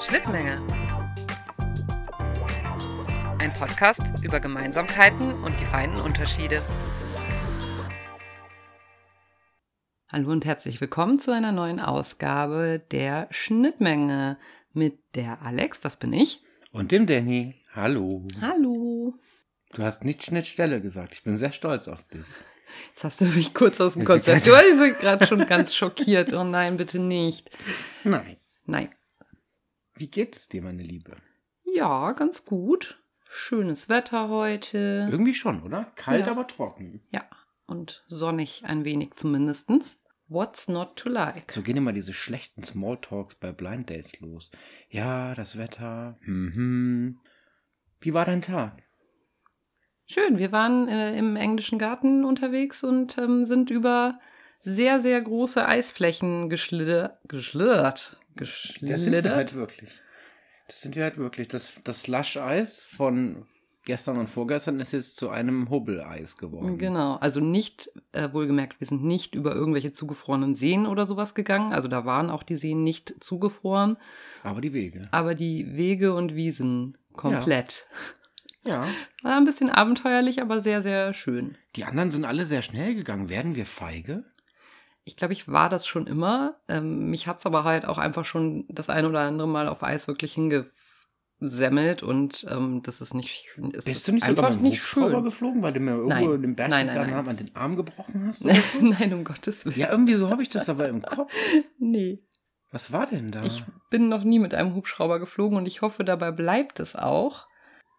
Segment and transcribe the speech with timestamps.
[0.00, 0.66] Schnittmenge.
[3.38, 6.62] Ein Podcast über Gemeinsamkeiten und die feinen Unterschiede.
[10.08, 14.38] Hallo und herzlich willkommen zu einer neuen Ausgabe der Schnittmenge
[14.72, 16.42] mit der Alex, das bin ich.
[16.72, 17.62] Und dem Danny.
[17.74, 18.26] Hallo.
[18.40, 19.14] Hallo.
[19.74, 21.12] Du hast nicht Schnittstelle gesagt.
[21.12, 22.24] Ich bin sehr stolz auf dich.
[22.88, 24.46] Jetzt hast du mich kurz aus dem Konzept.
[24.46, 26.32] Du warst gerade schon ganz schockiert.
[26.32, 27.50] Oh nein, bitte nicht.
[28.04, 28.36] Nein.
[28.64, 28.90] Nein.
[29.94, 31.16] Wie geht es dir, meine Liebe?
[31.64, 33.02] Ja, ganz gut.
[33.28, 35.08] Schönes Wetter heute.
[35.10, 35.84] Irgendwie schon, oder?
[35.96, 36.32] Kalt, Ja.
[36.32, 37.02] aber trocken.
[37.10, 37.24] Ja,
[37.66, 39.98] und sonnig ein wenig zumindestens.
[40.28, 41.52] What's not to like?
[41.52, 44.50] So gehen immer diese schlechten Smalltalks bei Blind Dates los.
[44.90, 46.18] Ja, das Wetter.
[46.22, 47.20] Mhm.
[48.00, 48.82] Wie war dein Tag?
[50.06, 54.18] Schön, wir waren äh, im englischen Garten unterwegs und ähm, sind über
[54.62, 57.18] sehr, sehr große Eisflächen geschlittert.
[57.28, 58.16] Geschlittert.
[58.36, 59.34] Das sind wir Geschlittert.
[59.34, 59.90] halt wirklich.
[60.68, 61.48] Das sind wir halt wirklich.
[61.48, 63.46] Das, das Slush-Eis von
[63.84, 66.76] gestern und vorgestern ist jetzt zu einem Hubbeleis geworden.
[66.78, 71.72] Genau, also nicht, äh, wohlgemerkt, wir sind nicht über irgendwelche zugefrorenen Seen oder sowas gegangen.
[71.72, 73.96] Also da waren auch die Seen nicht zugefroren,
[74.42, 75.02] Aber die Wege.
[75.12, 77.86] aber die Wege und Wiesen komplett.
[77.90, 77.96] Ja.
[78.66, 81.56] War ein bisschen abenteuerlich, aber sehr, sehr schön.
[81.76, 83.28] Die anderen sind alle sehr schnell gegangen.
[83.28, 84.24] Werden wir feige?
[85.04, 86.56] Ich glaube, ich war das schon immer.
[86.68, 90.08] Ähm, mich hat's aber halt auch einfach schon das ein oder andere Mal auf Eis
[90.08, 93.72] wirklich hingesemmelt und ähm, das ist nicht schön.
[93.72, 95.24] Es Bist ist du nicht einfach sogar mit dem nicht Hubschrauber schön.
[95.24, 96.40] geflogen, weil du mir irgendwo Nein.
[96.40, 98.44] nein, Berchtesgaden an den Arm gebrochen hast?
[98.44, 98.84] Oder so?
[98.84, 99.78] Nein, um Gottes Willen.
[99.78, 101.32] ja, irgendwie so habe ich das aber im Kopf.
[101.78, 102.22] Nee.
[102.72, 103.44] Was war denn da?
[103.44, 107.46] Ich bin noch nie mit einem Hubschrauber geflogen und ich hoffe, dabei bleibt es auch.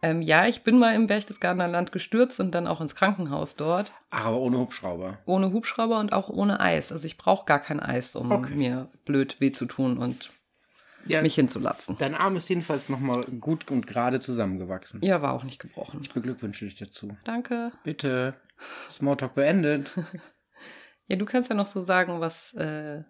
[0.02, 3.92] Ähm, ja, ich bin mal im Berchtesgadener Land gestürzt und dann auch ins Krankenhaus dort.
[4.12, 5.17] Aber ohne Hubschrauber.
[5.26, 6.92] Ohne Hubschrauber und auch ohne Eis.
[6.92, 8.54] Also ich brauche gar kein Eis, um Okay.
[8.54, 10.30] mir blöd weh zu tun und
[11.08, 11.95] Ja, mich hinzulatzen.
[11.98, 15.02] dein Arm ist jedenfalls nochmal gut und gerade zusammengewachsen.
[15.04, 16.00] Ja, war auch nicht gebrochen.
[16.04, 17.17] Ich beglückwünsche dich dazu.
[17.23, 17.71] Danke.
[17.83, 18.36] Bitte.
[18.92, 19.95] Smalltalk beendet.
[21.10, 23.02] Ja, du kannst ja noch so sagen, was, äh,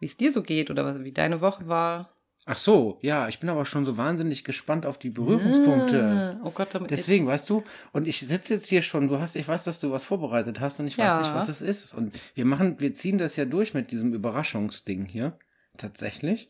[0.00, 2.16] wie es dir so geht oder was, wie deine Woche war.
[2.44, 6.38] Ach so, ja, ich bin aber schon so wahnsinnig gespannt auf die Berührungspunkte.
[6.40, 9.36] Ah, oh Gott, damit Deswegen, weißt du, und ich sitze jetzt hier schon, du hast,
[9.36, 11.06] ich weiß, dass du was vorbereitet hast und ich Ja.
[11.06, 11.94] weiß nicht, was es ist.
[11.94, 15.38] Und wir machen, wir ziehen das ja durch mit diesem Überraschungsding hier.
[15.76, 16.48] Tatsächlich.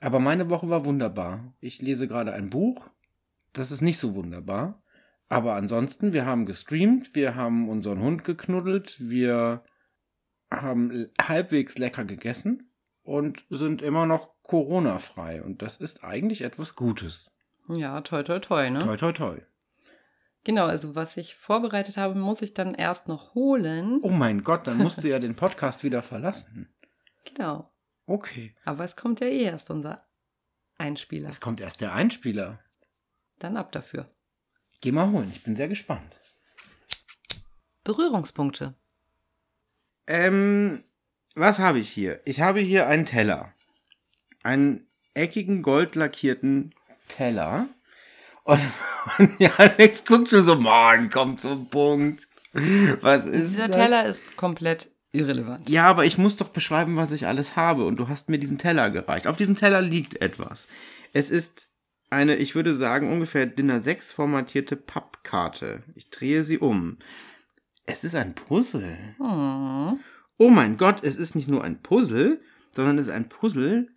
[0.00, 1.54] Aber meine Woche war wunderbar.
[1.60, 2.88] Ich lese gerade ein Buch.
[3.52, 4.80] Das ist nicht so wunderbar.
[5.28, 9.64] Aber ansonsten, wir haben gestreamt, wir haben unseren Hund geknuddelt, wir
[10.50, 12.70] haben halbwegs lecker gegessen
[13.02, 15.42] und sind immer noch Corona-frei.
[15.42, 17.32] Und das ist eigentlich etwas Gutes.
[17.68, 18.78] Ja, toi, toi, toi, ne?
[18.80, 19.42] Toi, toi, toi.
[20.44, 24.00] Genau, also was ich vorbereitet habe, muss ich dann erst noch holen.
[24.02, 26.68] Oh mein Gott, dann musst du ja den Podcast wieder verlassen.
[27.24, 27.72] Genau.
[28.06, 28.54] Okay.
[28.64, 30.06] Aber es kommt ja eh erst unser
[30.76, 31.30] Einspieler.
[31.30, 32.60] Es kommt erst der Einspieler.
[33.38, 34.10] Dann ab dafür.
[34.82, 36.20] Geh mal holen, ich bin sehr gespannt.
[37.84, 38.74] Berührungspunkte.
[40.06, 40.84] Ähm,
[41.34, 42.20] was habe ich hier?
[42.26, 43.53] Ich habe hier einen Teller.
[44.44, 46.72] Einen eckigen, goldlackierten
[47.08, 47.68] Teller.
[48.44, 48.60] Und,
[49.18, 52.28] und ja, Alex guckt schon so, Mann, kommt zum Punkt.
[53.00, 53.76] Was ist Dieser das?
[53.76, 55.68] Teller ist komplett irrelevant.
[55.68, 57.84] Ja, aber ich muss doch beschreiben, was ich alles habe.
[57.84, 59.26] Und du hast mir diesen Teller gereicht.
[59.26, 60.68] Auf diesem Teller liegt etwas.
[61.12, 61.68] Es ist
[62.10, 65.82] eine, ich würde sagen, ungefähr DIN A6 formatierte Pappkarte.
[65.94, 66.98] Ich drehe sie um.
[67.86, 68.96] Es ist ein Puzzle.
[69.18, 70.00] Hm.
[70.36, 72.40] Oh mein Gott, es ist nicht nur ein Puzzle,
[72.72, 73.88] sondern es ist ein Puzzle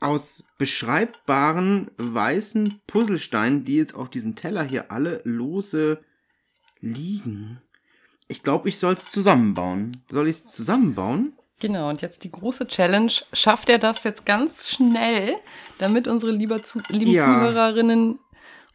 [0.00, 6.00] aus beschreibbaren weißen Puzzlesteinen, die jetzt auf diesem Teller hier alle lose
[6.80, 7.60] liegen.
[8.28, 10.02] Ich glaube, ich soll es zusammenbauen.
[10.10, 11.32] Soll ich es zusammenbauen?
[11.60, 13.10] Genau, und jetzt die große Challenge.
[13.32, 15.34] Schafft er das jetzt ganz schnell,
[15.78, 17.24] damit unsere lieber zu, lieben Ja.
[17.24, 18.18] Zuhörerinnen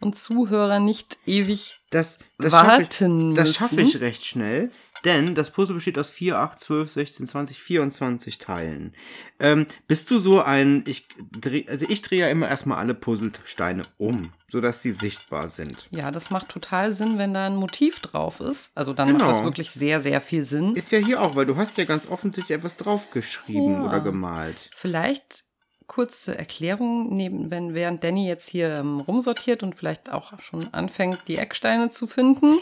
[0.02, 4.72] und Zuhörer nicht ewig Das, das schaffe ich, warten das schaffe ich recht schnell,
[5.06, 8.94] denn das Puzzle besteht aus 4, 8, 12, 16, 20, 24 Teilen.
[9.40, 11.07] Ähm, bist du so ein, ich
[11.39, 15.88] dreh, also ich drehe ja immer erstmal alle Puzzlesteine um, sodass sie sichtbar sind.
[15.92, 18.72] Ja, das macht total Sinn, wenn da ein Motiv drauf ist.
[18.75, 19.19] Also dann Genau.
[19.19, 20.75] macht das wirklich sehr, sehr viel Sinn.
[20.75, 23.83] Ist ja hier auch, weil du hast ja ganz offensichtlich etwas draufgeschrieben Ja.
[23.86, 24.56] oder gemalt.
[24.75, 25.44] Vielleicht
[25.88, 30.74] kurz zur Erklärung, neben, wenn während Danny jetzt hier ähm, rumsortiert und vielleicht auch schon
[30.74, 32.60] anfängt, die Ecksteine zu finden.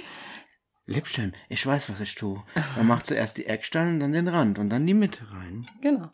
[0.92, 2.44] Lippstein, ich weiß, was ich tue.
[2.76, 5.66] Man macht zuerst die Ecksteine, dann den Rand und dann die Mitte rein.
[5.82, 6.12] Genau.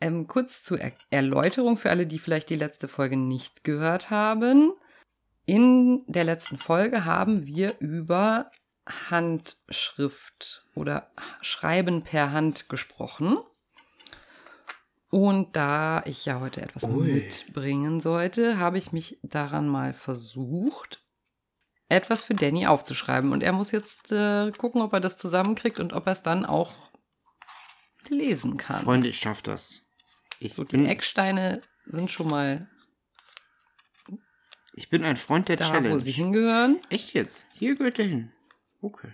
[0.00, 4.72] Ähm, kurz zur er Erläuterung für alle, die vielleicht die letzte Folge nicht gehört haben.
[5.46, 8.50] In der letzten Folge haben wir über
[9.10, 11.10] Handschrift oder
[11.40, 13.38] Schreiben per Hand gesprochen.
[15.10, 17.12] Und da ich ja heute etwas Ui.
[17.12, 21.03] mitbringen sollte, habe ich mich daran mal versucht,
[21.88, 23.32] etwas für Danny aufzuschreiben.
[23.32, 26.44] Und er muss jetzt äh, gucken, ob er das zusammenkriegt und ob er es dann
[26.44, 26.72] auch
[28.08, 28.82] lesen kann.
[28.84, 29.80] Freunde, ich schaff das.
[30.38, 32.68] Ich, so, die Ecksteine sind schon mal
[34.76, 35.94] ich bin ein Freund der da, Challenge.
[35.94, 36.80] wo sie hingehören.
[36.90, 37.46] Echt jetzt?
[37.54, 38.32] Hier gehört er hin.
[38.80, 39.12] Okay.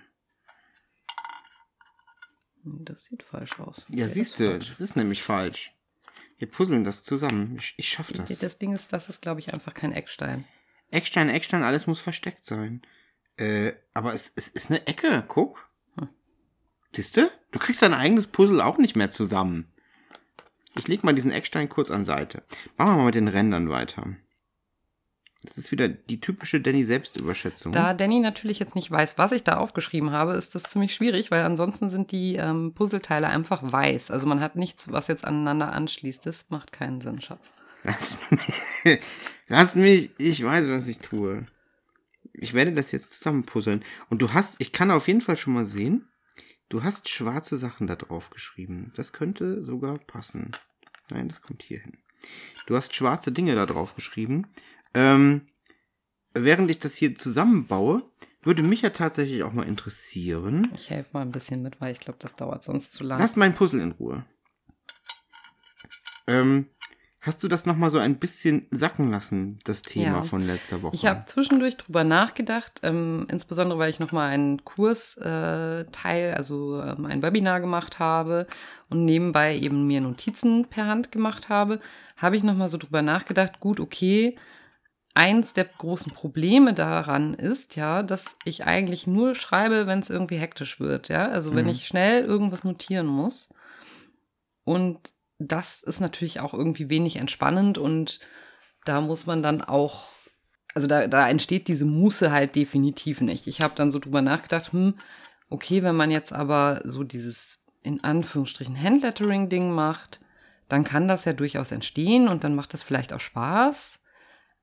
[2.64, 3.86] Das sieht falsch aus.
[3.88, 4.68] Ja, Okay, siehst du, falsch.
[4.68, 5.72] das ist nämlich falsch.
[6.38, 7.58] Wir puzzeln das zusammen.
[7.58, 8.38] Ich, ich schaff das.
[8.38, 10.46] Das Ding ist, das ist, glaube ich, einfach kein Eckstein.
[10.90, 12.82] Eckstein, Eckstein, alles muss versteckt sein.
[13.36, 15.68] Äh, aber es, es ist eine Ecke, guck.
[15.98, 16.08] Hm.
[16.92, 17.30] Siehst du?
[17.52, 19.72] Du kriegst dein eigenes Puzzle auch nicht mehr zusammen.
[20.76, 22.42] Ich leg mal diesen Eckstein kurz an Seite.
[22.76, 24.16] Machen wir mal mit den Rändern weiter.
[25.42, 27.72] Das ist wieder die typische Danny-Selbstüberschätzung.
[27.72, 31.30] Da Danny natürlich jetzt nicht weiß, was ich da aufgeschrieben habe, ist das ziemlich schwierig,
[31.30, 34.10] weil ansonsten sind die ähm, Puzzleteile einfach weiß.
[34.10, 36.26] Also man hat nichts, was jetzt aneinander anschließt.
[36.26, 37.52] Das macht keinen Sinn, Schatz.
[37.82, 39.00] Lass mich,
[39.48, 41.46] lass mich, ich weiß, was ich tue.
[42.32, 43.84] Ich werde das jetzt zusammenpuzzeln.
[44.08, 46.08] Und du hast, ich kann auf jeden Fall schon mal sehen,
[46.68, 48.92] du hast schwarze Sachen da drauf geschrieben.
[48.96, 50.52] Das könnte sogar passen.
[51.10, 51.98] Nein, das kommt hier hin.
[52.66, 54.46] Du hast schwarze Dinge da drauf geschrieben.
[54.94, 55.48] Ähm,
[56.34, 58.08] während ich das hier zusammenbaue,
[58.42, 60.70] würde mich ja tatsächlich auch mal interessieren.
[60.74, 63.22] Ich helfe mal ein bisschen mit, weil ich glaube, das dauert sonst zu lange.
[63.22, 64.24] Lass mein Puzzle in Ruhe.
[66.26, 66.66] Ähm,
[67.20, 70.22] hast du das nochmal so ein bisschen sacken lassen, das Thema Ja.
[70.22, 70.96] von letzter Woche?
[70.96, 76.80] Ich habe zwischendurch drüber nachgedacht, ähm, insbesondere weil ich nochmal einen Kursteil, äh, Teil, also
[76.82, 78.46] ähm, ein Webinar gemacht habe
[78.88, 81.80] und nebenbei eben mir Notizen per Hand gemacht habe,
[82.16, 84.36] habe ich nochmal so drüber nachgedacht, gut, okay,
[85.14, 90.38] eins der großen Probleme daran ist ja, dass ich eigentlich nur schreibe, wenn es irgendwie
[90.38, 91.70] hektisch wird, ja, also wenn Mhm.
[91.72, 93.50] ich schnell irgendwas notieren muss
[94.64, 94.98] und
[95.40, 98.20] das ist natürlich auch irgendwie wenig entspannend und
[98.84, 100.08] da muss man dann auch,
[100.74, 103.46] also da, da entsteht diese Muße halt definitiv nicht.
[103.46, 104.98] Ich habe dann so drüber nachgedacht, hm,
[105.48, 110.20] okay, wenn man jetzt aber so dieses in Anführungsstrichen Handlettering-Ding macht,
[110.68, 114.00] dann kann das ja durchaus entstehen und dann macht das vielleicht auch Spaß.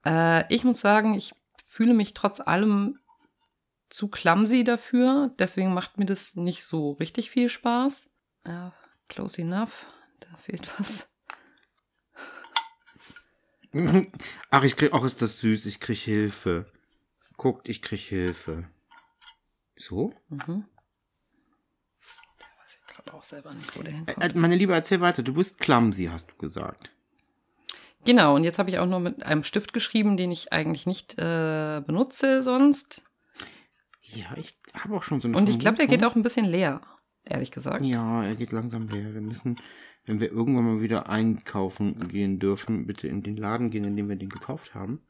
[0.05, 1.33] Äh, ich muss sagen, ich
[1.65, 2.99] fühle mich trotz allem
[3.89, 8.09] zu clumsy dafür, deswegen macht mir das nicht so richtig viel Spaß.
[8.45, 8.73] Ja,
[9.07, 9.87] close enough,
[10.19, 11.07] da fehlt was.
[14.49, 16.71] Ach, ich krieg, auch ist das süß, ich krieg Hilfe.
[17.35, 18.69] Guckt, ich krieg Hilfe.
[19.75, 20.13] So?
[20.29, 20.65] Mhm.
[22.57, 24.35] Weiß ich gerade auch selber nicht, wo der hinkommt.
[24.35, 25.21] meine Liebe, erzähl weiter.
[25.21, 26.91] Du bist clumsy, hast du gesagt.
[28.05, 31.19] Genau, und jetzt habe ich auch noch mit einem Stift geschrieben, den ich eigentlich nicht
[31.19, 33.03] äh, benutze sonst.
[34.01, 36.45] Ja, ich habe auch schon so eine Und ich glaube, der geht auch ein bisschen
[36.45, 36.81] leer,
[37.25, 37.81] ehrlich gesagt.
[37.81, 39.13] Ja, er geht langsam leer.
[39.13, 39.57] Wir müssen,
[40.07, 44.09] wenn wir irgendwann mal wieder einkaufen gehen dürfen, bitte in den Laden gehen, in dem
[44.09, 45.01] wir den gekauft haben.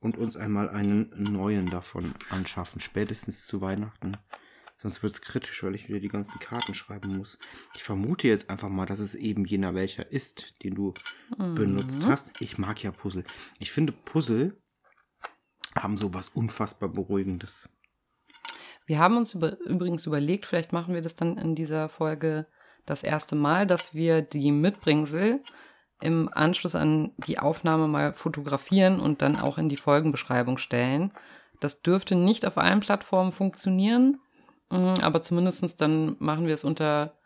[0.00, 2.80] Und uns einmal einen neuen davon anschaffen.
[2.80, 4.16] Spätestens zu Weihnachten.
[4.78, 7.38] Sonst wird es kritisch, weil ich wieder die ganzen Karten schreiben muss.
[7.76, 10.92] Ich vermute jetzt einfach mal, dass es eben jener welcher ist, den du
[11.38, 11.54] Mhm.
[11.54, 12.32] benutzt hast.
[12.40, 13.22] Ich mag ja Puzzle.
[13.60, 14.60] Ich finde, Puzzle
[15.76, 17.68] haben so was unfassbar Beruhigendes.
[18.86, 22.48] Wir haben uns über, übrigens überlegt, vielleicht machen wir das dann in dieser Folge
[22.86, 25.42] das erste Mal, dass wir die Mitbringsel
[26.00, 31.12] im Anschluss an die Aufnahme mal fotografieren und dann auch in die Folgenbeschreibung stellen.
[31.60, 34.20] Das dürfte nicht auf allen Plattformen funktionieren,
[34.70, 37.16] mm, aber zumindest dann machen wir es unter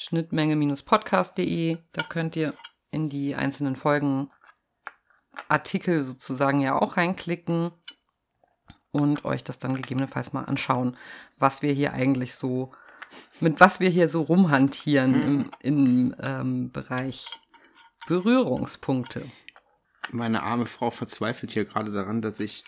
[0.00, 1.78] schnittmenge-podcast.de.
[1.92, 2.54] Da könnt ihr
[2.90, 4.30] in die einzelnen Folgen
[5.48, 7.72] Artikel sozusagen ja auch reinklicken
[8.92, 10.96] und euch das dann gegebenenfalls mal anschauen,
[11.38, 12.72] was wir hier eigentlich so,
[13.40, 17.26] mit was wir hier so rumhantieren im, im ähm, Bereich
[18.06, 19.26] Berührungspunkte.
[20.10, 22.64] Meine arme Frau verzweifelt hier gerade daran, dass ich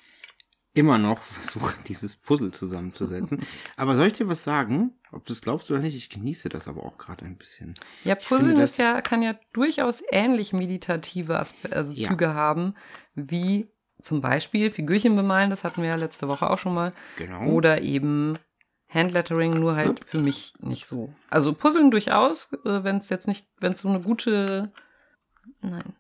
[0.73, 3.41] immer noch versuche, dieses Puzzle zusammenzusetzen.
[3.77, 4.93] aber soll ich dir was sagen?
[5.13, 7.75] Ob du es glaubst oder nicht, ich genieße das aber auch gerade ein bisschen.
[8.03, 12.09] Ja, das- ist ja, kann ja durchaus ähnlich meditative Aspe also Ja.
[12.09, 12.75] Züge haben,
[13.15, 13.69] wie
[14.03, 17.47] zum Beispiel Figürchen bemalen, das hatten wir ja letzte Woche auch schon mal, Genau.
[17.53, 18.35] oder eben
[18.95, 21.13] Handlettering, nur halt für mich nicht so.
[21.29, 24.73] Also Puzzeln durchaus, äh, wenn es jetzt nicht, wenn es so eine gute,
[25.61, 25.95] nein,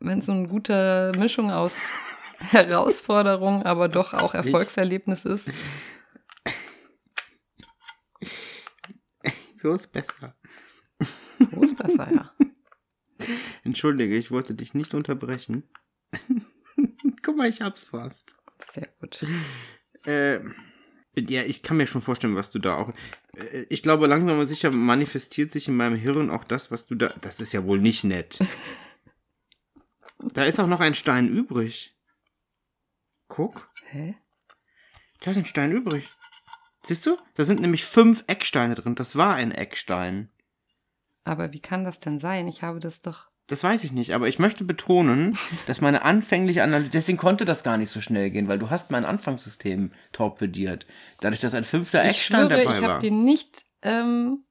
[0.00, 1.92] wenn es so eine gute Mischung aus
[2.38, 5.48] Herausforderung, aber doch auch Erfolgserlebnis ist.
[9.62, 10.34] so ist besser.
[11.38, 12.32] So ist besser, ja.
[13.64, 15.64] Entschuldige, ich wollte dich nicht unterbrechen.
[17.22, 18.36] Guck mal, ich hab's fast.
[18.72, 19.26] Sehr gut.
[20.04, 20.40] Äh,
[21.20, 22.92] ja, ich kann mir schon vorstellen, was du da auch.
[23.36, 26.94] Äh, ich glaube, langsam aber sicher manifestiert sich in meinem Hirn auch das, was du
[26.94, 27.12] da.
[27.20, 28.38] Das ist ja wohl nicht nett.
[30.32, 31.96] da ist auch noch ein Stein übrig.
[33.28, 33.70] Guck.
[33.84, 34.16] Hä?
[35.20, 36.08] Da ist ein Stein übrig.
[36.82, 37.18] Siehst du?
[37.34, 38.94] Da sind nämlich fünf Ecksteine drin.
[38.94, 40.30] Das war ein Eckstein.
[41.24, 42.48] Aber wie kann das denn sein?
[42.48, 43.30] Ich habe das doch.
[43.48, 45.36] Das weiß ich nicht, aber ich möchte betonen,
[45.66, 48.90] dass meine anfängliche Analyse, deswegen konnte das gar nicht so schnell gehen, weil du hast
[48.90, 50.86] mein Anfangssystem torpediert.
[51.20, 52.82] Dadurch, dass ein fünfter Ich schwöre, dabei ich war.
[52.90, 53.64] habe den nicht.
[53.82, 54.44] Ähm,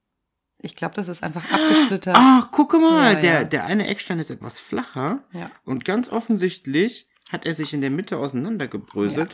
[0.59, 2.15] ich glaube, das ist einfach abgesplittert.
[2.17, 3.43] Ach, gucke mal, Ja, der, ja.
[3.43, 5.51] der eine Eckstein ist etwas flacher Ja.
[5.63, 9.29] und ganz offensichtlich hat er sich in der Mitte auseinandergebröselt.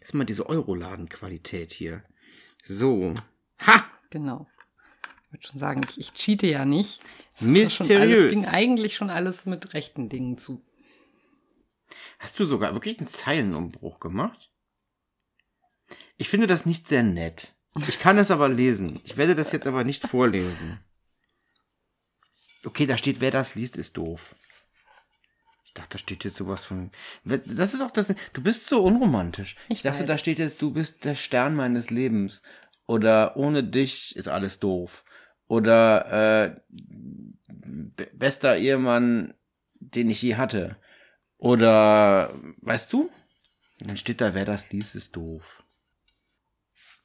[0.00, 2.02] Das ist mal diese Euroladen-Qualität hier.
[2.64, 3.14] So.
[3.64, 3.84] Ha!
[4.10, 4.46] Genau.
[5.34, 7.00] Ich würde schon sagen, ich, ich cheate ja nicht.
[7.40, 8.30] Mysteriös.
[8.30, 10.62] ging eigentlich schon alles mit rechten Dingen zu.
[12.20, 14.52] Hast du sogar wirklich einen Zeilenumbruch gemacht?
[16.16, 17.56] Ich finde das nicht sehr nett.
[17.88, 19.00] Ich kann es aber lesen.
[19.02, 20.78] Ich werde das jetzt aber nicht vorlesen.
[22.64, 24.36] Okay, da steht, wer das liest, ist doof.
[25.64, 26.92] Ich dachte, da steht jetzt sowas von.
[27.24, 28.14] Das ist auch das.
[28.32, 29.56] Du bist so unromantisch.
[29.68, 30.06] Ich, Ich dachte, weiß.
[30.06, 32.42] da steht jetzt, du bist der Stern meines Lebens.
[32.86, 35.04] Oder ohne dich ist alles doof.
[35.46, 36.60] Oder äh,
[37.48, 39.34] be- bester Ehemann,
[39.74, 40.76] den ich je hatte.
[41.36, 43.10] Oder, weißt du?
[43.80, 45.64] Und dann steht da, wer das liest, ist doof.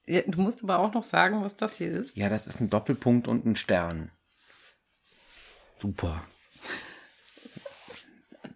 [0.06, 2.18] Ja, du musst aber auch noch sagen, was das hier ist.
[2.18, 4.12] Ja, das ist ein Doppelpunkt und ein Stern.
[5.80, 6.26] Super.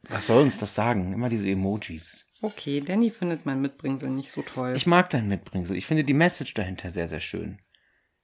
[0.10, 1.14] Was soll uns das sagen?
[1.14, 2.26] Immer diese Emojis.
[2.42, 4.74] Okay, Danny findet mein Mitbringsel nicht so toll.
[4.76, 5.78] Ich mag dein Mitbringsel.
[5.78, 7.62] Ich finde die Message dahinter sehr, sehr schön.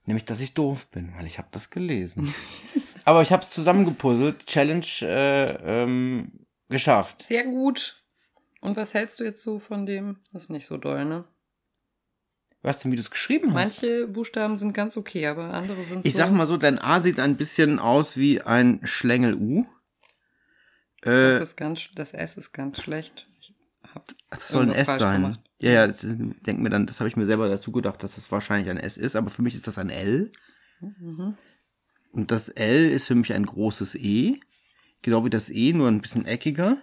[0.09, 2.33] Nämlich, dass ich doof bin, weil ich habe das gelesen.
[3.05, 4.47] Aber ich habe es zusammengepuzzelt.
[4.47, 7.21] Challenge äh, ähm, geschafft.
[7.27, 8.03] Sehr gut.
[8.59, 10.17] Und was hältst du jetzt so von dem?
[10.33, 11.25] Das ist nicht so doll, ne?
[12.63, 13.53] Weißt du, wie du es geschrieben hast?
[13.53, 16.17] Manche Buchstaben sind ganz okay, aber andere sind Ich so.
[16.17, 19.67] sag mal so, dein A sieht ein bisschen aus wie ein Schlängel-U.
[21.03, 23.29] Äh, das, ist ganz, das S ist ganz schlecht.
[23.39, 23.53] Ich
[23.93, 25.21] hab das soll ein S falsch sein.
[25.21, 25.48] gemacht.
[25.59, 28.15] Ja, ja, das ist, denk mir dann, das habe ich mir selber dazu gedacht, dass
[28.15, 30.31] das wahrscheinlich ein S ist, aber für mich ist das ein L.
[30.79, 31.35] Mhm.
[32.11, 34.39] Und das L ist für mich ein großes E.
[35.01, 36.77] Genau wie das E, nur ein bisschen eckiger.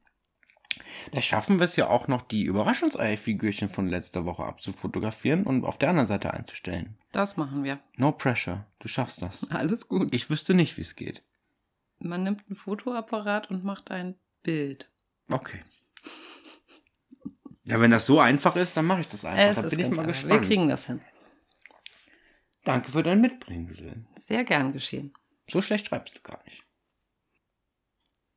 [1.13, 5.79] Da schaffen wir es ja auch noch, die Überraschungseifigürchen von letzter Woche abzufotografieren und auf
[5.79, 6.97] der anderen Seite einzustellen.
[7.13, 7.81] Das machen wir.
[7.97, 8.67] No pressure.
[8.79, 9.51] Du schaffst das.
[9.51, 10.15] Alles gut.
[10.15, 11.23] Ich wüsste nicht, wie es geht.
[11.99, 14.91] Man nimmt ein Fotoapparat und macht ein Bild.
[15.31, 15.63] Okay.
[17.65, 19.63] Ja, wenn das so einfach ist, dann mache ich das einfach.
[19.63, 20.07] Es da bin ich mal einfach.
[20.07, 20.43] gespannt.
[20.43, 21.01] Wir kriegen das hin.
[22.65, 24.05] Danke für dein Mitbringsel.
[24.17, 25.13] Sehr gern geschehen.
[25.49, 26.65] So schlecht schreibst du gar nicht.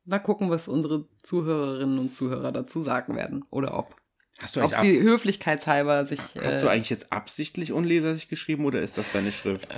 [0.06, 3.44] Mal gucken, was unsere Zuhörerinnen und Zuhörer dazu sagen werden.
[3.50, 3.96] Oder ob.
[4.38, 6.20] Hast du, Ob eigentlich sie höflichkeitshalber sich.
[6.20, 9.68] hast äh, du eigentlich jetzt absichtlich unleserlich geschrieben oder ist das deine Schrift?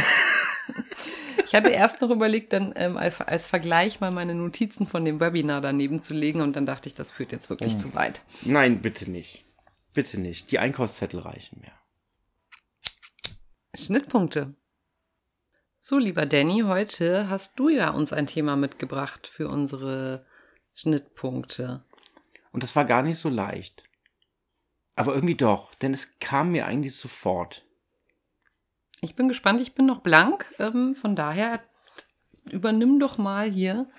[1.45, 5.21] Ich hatte erst noch überlegt, dann ähm, als, als Vergleich mal meine Notizen von dem
[5.21, 8.23] Webinar daneben zu legen und dann dachte ich, das führt jetzt wirklich zu weit.
[8.41, 9.45] Nein, bitte nicht.
[9.93, 10.51] Bitte nicht.
[10.51, 11.73] Die Einkaufszettel reichen mir.
[13.75, 14.55] Schnittpunkte.
[15.85, 20.25] So, lieber Danny, heute hast du ja uns ein Thema mitgebracht für unsere
[20.75, 21.85] Schnittpunkte.
[22.53, 23.83] Und das war gar nicht so leicht.
[24.95, 27.67] Aber irgendwie doch, denn es kam mir eigentlich sofort.
[29.01, 31.61] Ich bin gespannt, ich bin noch blank, ähm, von daher
[32.49, 33.91] übernimm doch mal hier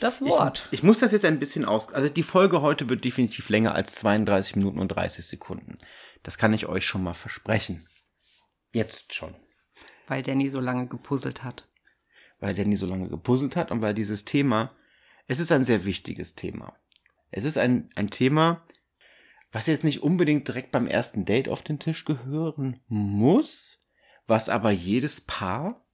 [0.00, 0.66] das Wort.
[0.70, 1.92] Ich, ich muss das jetzt ein bisschen aus.
[1.92, 5.76] Also die Folge heute wird definitiv länger als 32 Minuten und 30 Sekunden.
[6.22, 7.86] Das kann ich euch schon mal versprechen.
[8.72, 9.36] Jetzt schon.
[10.08, 11.68] Weil Danny so lange gepuzzelt hat.
[12.40, 14.72] Weil Danny so lange gepuzzelt hat und weil dieses Thema,
[15.26, 16.76] es ist ein sehr wichtiges Thema.
[17.30, 18.64] Es ist ein, ein Thema,
[19.52, 23.86] was jetzt nicht unbedingt direkt beim ersten Date auf den Tisch gehören muss,
[24.26, 25.84] was aber jedes Paar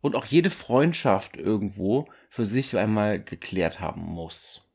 [0.00, 4.70] und auch jede Freundschaft irgendwo für sich einmal geklärt haben muss.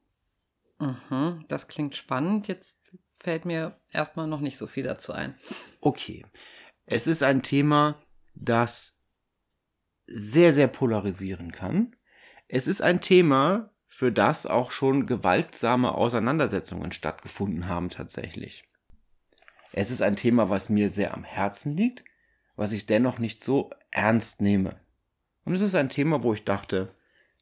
[0.79, 2.47] Mhm, das klingt spannend.
[2.47, 2.79] Jetzt
[3.19, 5.35] fällt mir erstmal noch nicht so viel dazu ein.
[5.79, 6.25] Okay.
[6.85, 8.01] Es ist ein Thema,
[8.35, 8.95] das
[10.07, 11.95] sehr, sehr polarisieren kann.
[12.47, 18.63] Es ist ein Thema, für das auch schon gewaltsame Auseinandersetzungen stattgefunden haben tatsächlich.
[19.73, 22.03] Es ist ein Thema, was mir sehr am Herzen liegt,
[22.55, 24.79] was ich dennoch nicht so ernst nehme.
[25.45, 26.93] Und es ist ein Thema, wo ich dachte,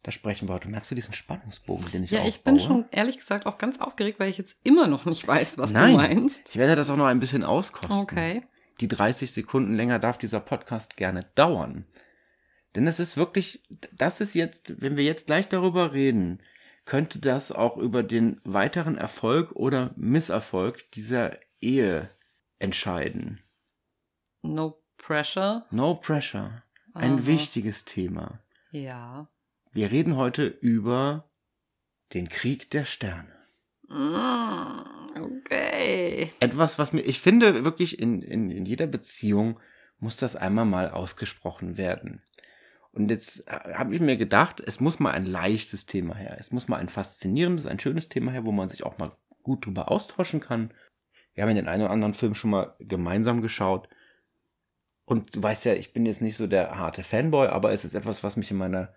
[0.04, 0.70] Da sprechen wir heute.
[0.70, 2.30] Merkst du diesen Spannungsbogen, den ich Ja, aufbaue?
[2.30, 5.58] ich bin schon ehrlich gesagt auch ganz aufgeregt, weil ich jetzt immer noch nicht weiß,
[5.58, 6.50] was Nein, du meinst.
[6.50, 7.98] ich werde das auch noch ein bisschen auskosten.
[7.98, 8.44] Okay.
[8.80, 11.86] Die 30 Sekunden länger darf dieser Podcast gerne dauern.
[12.76, 16.42] Denn es ist wirklich, das ist jetzt, wenn wir jetzt gleich darüber reden,
[16.86, 22.10] könnte das auch über den weiteren Erfolg oder Misserfolg dieser Ehe
[22.58, 23.44] entscheiden.
[24.42, 25.66] No pressure.
[25.72, 26.64] No pressure.
[26.94, 27.26] Ein Aha.
[27.26, 28.40] wichtiges Thema.
[28.72, 29.30] Ja.
[29.72, 31.30] Wir reden heute über
[32.14, 33.36] den Krieg der Sterne.
[33.88, 36.32] Mm, okay.
[36.40, 39.60] Etwas, was mir, ich finde wirklich in, in, in jeder Beziehung
[40.00, 42.22] muss das einmal mal ausgesprochen werden.
[42.92, 46.38] Und jetzt habe ich mir gedacht, es muss mal ein leichtes Thema her.
[46.40, 49.12] Es muss mal ein faszinierendes, ein schönes Thema her, wo man sich auch mal
[49.44, 50.74] gut drüber austauschen kann.
[51.34, 53.88] Wir haben ja den einen oder anderen Film schon mal gemeinsam geschaut.
[55.06, 57.96] Und du weißt ja, ich bin jetzt nicht so der harte Fanboy, aber es ist
[57.96, 58.94] etwas, was mich in meiner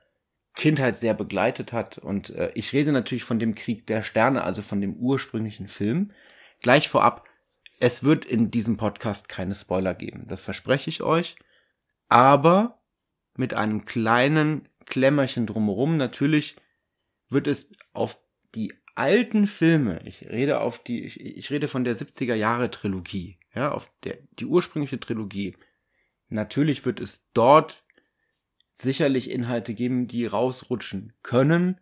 [0.55, 1.99] Kindheit sehr begleitet hat.
[1.99, 6.13] Und äh, ich rede natürlich von dem Krieg der Sterne, also von dem ursprünglichen Film.
[6.61, 7.27] Gleich vorab,
[7.81, 10.27] es wird in diesem Podcast keine Spoiler geben.
[10.29, 11.37] Das verspreche ich euch.
[12.09, 12.83] Aber
[13.35, 15.97] mit einem kleinen Klemmerchen drumherum.
[15.97, 16.57] Natürlich
[17.29, 18.19] wird es auf
[18.55, 23.39] die alten Filme, ich rede auf die, ich, ich rede von der 70er Jahre Trilogie,
[23.55, 25.57] ja, auf der, die ursprüngliche Trilogie.
[26.29, 27.85] Natürlich wird es dort
[28.73, 31.81] sicherlich Inhalte geben, die rausrutschen können.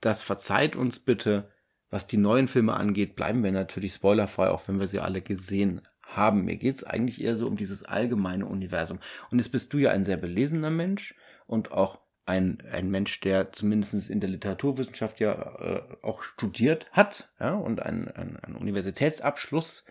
[0.00, 1.52] Das verzeiht uns bitte.
[1.90, 5.82] Was die neuen Filme angeht, bleiben wir natürlich spoilerfrei, auch wenn wir sie alle gesehen
[6.02, 6.44] haben.
[6.44, 9.00] Mir geht's eigentlich eher so um dieses allgemeine Universum.
[9.30, 11.14] Und jetzt bist du ja ein sehr belesener Mensch
[11.46, 17.32] und auch ein, ein Mensch, der zumindest in der Literaturwissenschaft ja äh, auch studiert hat
[17.40, 19.84] ja, und einen, einen, einen Universitätsabschluss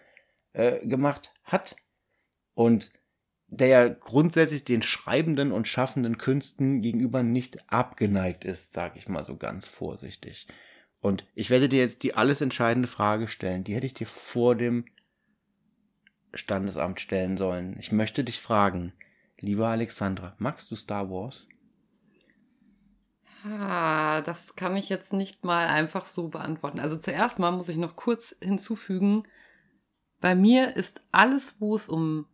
[0.54, 1.76] äh, gemacht hat.
[2.54, 2.92] Und
[3.52, 9.24] der ja grundsätzlich den schreibenden und schaffenden Künsten gegenüber nicht abgeneigt ist, sage ich mal
[9.24, 10.48] so ganz vorsichtig.
[11.02, 13.64] Und ich werde dir jetzt die alles entscheidende Frage stellen.
[13.64, 14.86] Die hätte ich dir vor dem
[16.34, 17.76] Standesamt stellen sollen.
[17.80, 18.94] Ich möchte dich fragen,
[19.40, 21.48] liebe Alexandra, magst du Star Wars?
[23.46, 26.80] Ah, das kann ich jetzt nicht mal einfach so beantworten.
[26.80, 29.24] Also zuerst mal muss ich noch kurz hinzufügen,
[30.20, 32.26] bei mir ist alles, wo es um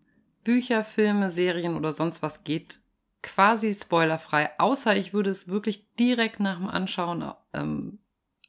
[0.45, 2.79] Bücher, Filme, Serien oder sonst was geht,
[3.21, 7.99] quasi spoilerfrei, außer ich würde es wirklich direkt nach dem Anschauen ähm,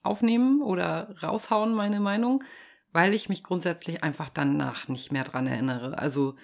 [0.02, 2.44] aufnehmen oder raushauen, meine Meinung,
[2.92, 5.98] weil ich mich grundsätzlich einfach danach nicht mehr dran erinnere.
[5.98, 6.36] Also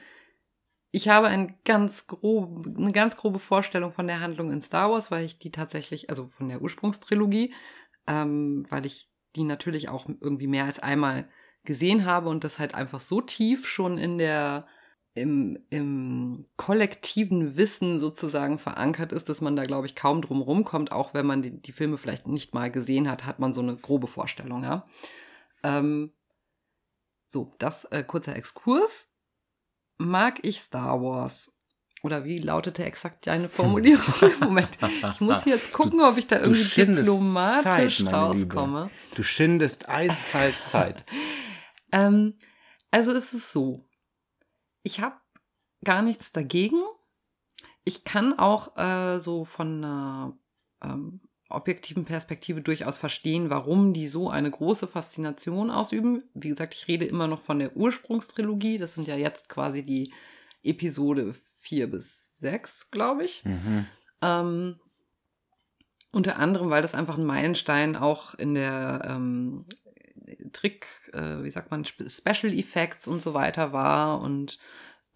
[0.91, 5.11] ich habe ein ganz grob, eine ganz grobe Vorstellung von der Handlung in Star Wars,
[5.11, 7.55] weil ich die tatsächlich, also von der Ursprungstrilogie,
[8.07, 11.29] ähm, weil ich die natürlich auch irgendwie mehr als einmal
[11.65, 14.67] gesehen habe und das halt einfach so tief schon in der
[15.15, 20.91] im, im kollektiven Wissen sozusagen verankert ist, dass man da, glaube ich, kaum drum rumkommt,
[20.93, 23.77] auch wenn man die, die Filme vielleicht nicht mal gesehen hat, hat man so eine
[23.77, 24.87] grobe Vorstellung, ja.
[25.63, 26.13] Ähm,
[27.27, 29.09] so, das äh, kurzer Exkurs.
[29.99, 31.53] Mag ich Star Wars?
[32.03, 34.03] Oder wie lautete exakt deine Formulierung?
[34.41, 34.77] Moment,
[35.15, 36.65] ich muss jetzt gucken, Du- ob ich da irgendwie
[36.99, 38.91] diplomatisch Zeit, rauskomme.
[39.15, 41.05] Du schindest eiskalt Zeit.
[41.95, 42.33] Ähm,
[42.91, 43.85] also ist es so.
[44.83, 45.17] Ich habe
[45.85, 46.83] gar nichts dagegen.
[47.85, 50.37] Ich kann auch äh, so von einer
[50.83, 56.25] ähm, objektiven Perspektive durchaus verstehen, warum die so eine große Faszination ausüben.
[56.35, 58.79] Wie gesagt, ich rede immer noch von der Ursprungstrilogie.
[58.79, 60.13] Das sind ja jetzt quasi die
[60.63, 63.45] Episode 4 bis 6, glaube ich.
[63.45, 63.87] Mhm.
[64.23, 64.81] Ähm,
[66.13, 69.65] unter anderem, weil das einfach ein Meilenstein auch in der ähm,
[70.53, 74.59] Trick, äh, wie sagt man, Spe- Special Effects und so weiter war und,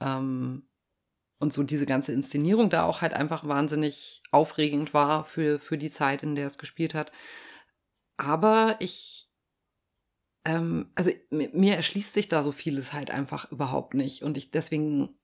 [0.00, 0.68] ähm,
[1.40, 5.90] und so diese ganze Inszenierung da auch halt einfach wahnsinnig aufregend war für, für die
[5.90, 7.12] Zeit, in der es gespielt hat.
[8.18, 9.30] Aber ich,
[10.44, 14.50] ähm, also mi- mir erschließt sich da so vieles halt einfach überhaupt nicht und ich
[14.50, 15.18] deswegen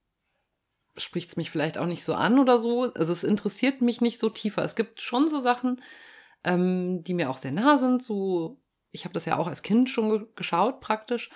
[0.97, 2.93] spricht es mich vielleicht auch nicht so an oder so.
[2.95, 4.63] Also es interessiert mich nicht so tiefer.
[4.63, 5.81] Es gibt schon so Sachen,
[6.45, 8.03] ähm, die mir auch sehr nah sind.
[8.03, 8.62] So,
[8.93, 11.31] ich habe das ja auch als Kind schon ge geschaut praktisch.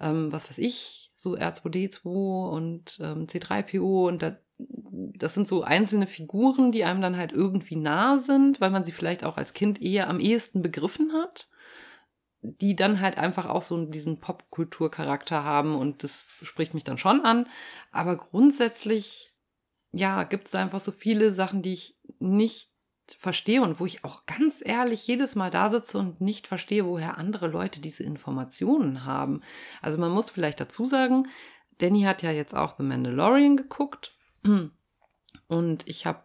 [0.00, 6.06] Ähm, was weiß ich, so R2D2 und ähm, C3PO und da, das sind so einzelne
[6.06, 9.80] Figuren, die einem dann halt irgendwie nah sind, weil man sie vielleicht auch als Kind
[9.82, 11.48] eher am ehesten begriffen hat
[12.42, 17.24] die dann halt einfach auch so diesen Popkulturcharakter haben und das spricht mich dann schon
[17.24, 17.46] an.
[17.92, 19.32] Aber grundsätzlich,
[19.92, 22.71] ja, gibt es einfach so viele Sachen, die ich nicht
[23.14, 27.18] verstehe und wo ich auch ganz ehrlich jedes Mal da sitze und nicht verstehe, woher
[27.18, 29.42] andere Leute diese Informationen haben.
[29.80, 31.28] Also man muss vielleicht dazu sagen,
[31.78, 34.14] Danny hat ja jetzt auch The Mandalorian geguckt
[35.48, 36.22] und ich habe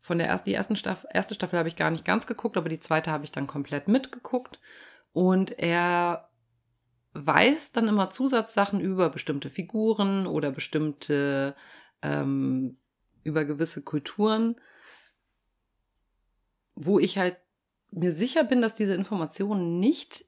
[0.00, 2.68] von der ersten, die ersten Staffel, erste Staffel habe ich gar nicht ganz geguckt, aber
[2.68, 4.60] die zweite habe ich dann komplett mitgeguckt.
[5.12, 6.28] Und er
[7.14, 11.54] weiß dann immer Zusatzsachen über bestimmte Figuren oder bestimmte,
[12.02, 12.78] ähm,
[13.22, 14.56] über gewisse Kulturen,
[16.74, 17.36] wo ich halt
[17.90, 20.24] mir sicher bin, dass diese Informationen nicht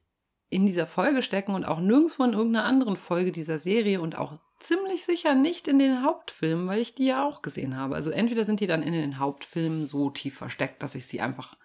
[0.49, 4.39] in dieser Folge stecken und auch nirgendwo in irgendeiner anderen Folge dieser Serie und auch
[4.59, 7.95] ziemlich sicher nicht in den Hauptfilmen, weil ich die ja auch gesehen habe.
[7.95, 11.55] Also entweder sind die dann in den Hauptfilmen so tief versteckt, dass ich sie einfach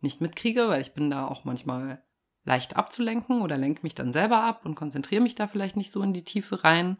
[0.00, 2.02] nicht mitkriege, weil ich bin da auch manchmal
[2.44, 6.02] leicht abzulenken oder lenke mich dann selber ab und konzentriere mich da vielleicht nicht so
[6.02, 6.98] in die Tiefe rein.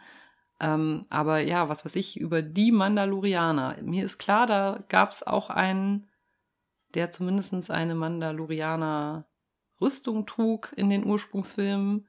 [0.61, 3.79] Ähm, aber ja, was weiß ich über die Mandalorianer.
[3.83, 6.10] Mir ist klar, da gab es auch einen,
[6.95, 9.27] der zumindest eine Mandalorianer
[9.81, 12.07] Rüstung trug in den Ursprungsfilmen.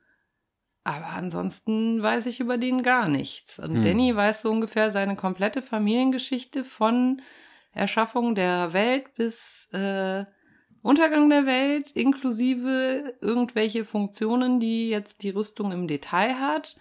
[0.84, 3.60] Aber ansonsten weiß ich über den gar nichts.
[3.60, 3.84] Und hm.
[3.84, 7.22] Danny weiß so ungefähr seine komplette Familiengeschichte von
[7.72, 10.26] Erschaffung der Welt bis äh,
[10.82, 16.76] Untergang der Welt inklusive irgendwelche Funktionen, die jetzt die Rüstung im Detail hat,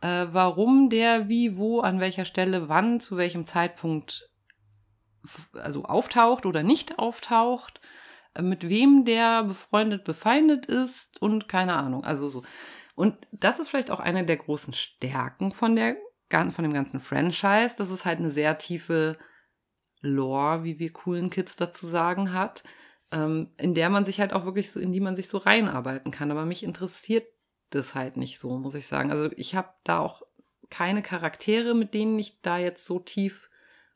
[0.00, 4.30] äh, warum der wie, wo, an welcher Stelle, wann, zu welchem Zeitpunkt
[5.54, 7.80] also auftaucht oder nicht auftaucht,
[8.34, 12.04] äh, mit wem der befreundet, befeindet ist und keine Ahnung.
[12.04, 12.42] Also so.
[12.94, 15.96] Und das ist vielleicht auch eine der großen Stärken von der
[16.30, 19.18] von dem ganzen Franchise, dass es halt eine sehr tiefe
[20.00, 22.62] Lore, wie wir coolen Kids dazu sagen, hat
[23.12, 26.10] ähm, in der man sich halt auch wirklich so, in die man sich so reinarbeiten
[26.10, 26.30] kann.
[26.30, 27.26] Aber mich interessiert
[27.70, 29.10] das halt nicht so, muss ich sagen.
[29.10, 30.22] Also ich habe da auch
[30.70, 33.50] keine Charaktere, mit denen ich da jetzt so tief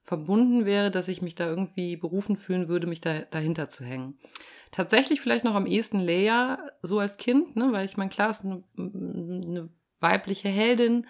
[0.07, 4.19] verbunden wäre, dass ich mich da irgendwie berufen fühlen würde, mich da, dahinter zu hängen.
[4.71, 8.45] Tatsächlich vielleicht noch am ehesten Leia, so als Kind, ne, weil ich meine, klar, ist
[8.45, 9.69] eine, eine
[10.01, 11.07] weibliche Heldin,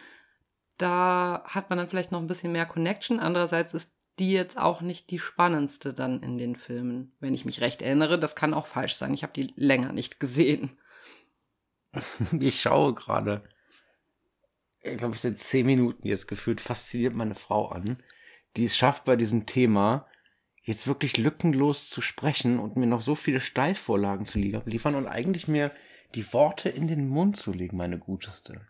[0.78, 3.20] da hat man dann vielleicht noch ein bisschen mehr Connection.
[3.20, 7.60] Andererseits ist die jetzt auch nicht die spannendste dann in den Filmen, wenn ich mich
[7.60, 8.18] recht erinnere.
[8.18, 9.12] Das kann auch falsch sein.
[9.12, 10.78] Ich habe die länger nicht gesehen.
[12.38, 13.42] Ich schaue gerade.
[14.82, 18.02] Ich glaube, ich seit zehn Minuten jetzt gefühlt fasziniert meine Frau an,
[18.56, 20.06] die es schafft bei diesem Thema
[20.62, 25.46] jetzt wirklich lückenlos zu sprechen und mir noch so viele Steilvorlagen zu liefern und eigentlich
[25.46, 25.70] mir
[26.14, 28.66] die Worte in den Mund zu legen, meine Guteste.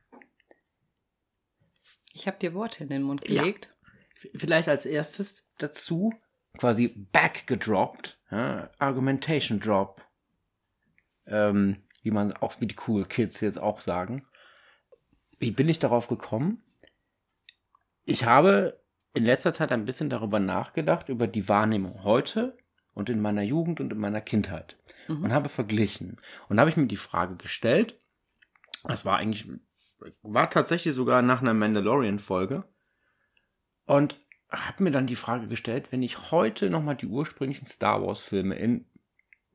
[2.13, 3.67] Ich habe dir Worte in den Mund gelegt.
[3.67, 3.77] Ja
[4.35, 6.13] vielleicht als erstes dazu
[6.59, 10.03] quasi backgedroppt, ja, Argumentation Drop,
[11.27, 14.27] ähm, wie man auch wie die cool Kids jetzt auch sagen.
[15.39, 16.63] Wie bin ich darauf gekommen?
[18.05, 18.81] Ich habe
[19.17, 22.57] in letzter Zeit ein bisschen darüber nachgedacht, über die Wahrnehmung heute
[22.93, 24.77] und in meiner Jugend und in meiner Kindheit
[25.09, 25.25] mhm.
[25.25, 26.21] und habe verglichen.
[26.49, 27.99] Und habe ich mir die Frage gestellt,
[28.85, 29.49] das war eigentlich,
[30.23, 32.65] war tatsächlich sogar nach einer Mandalorian-Folge,
[33.87, 38.55] und habe mir dann die Frage gestellt, wenn ich heute nochmal die ursprünglichen Star Wars-Filme
[38.57, 38.87] in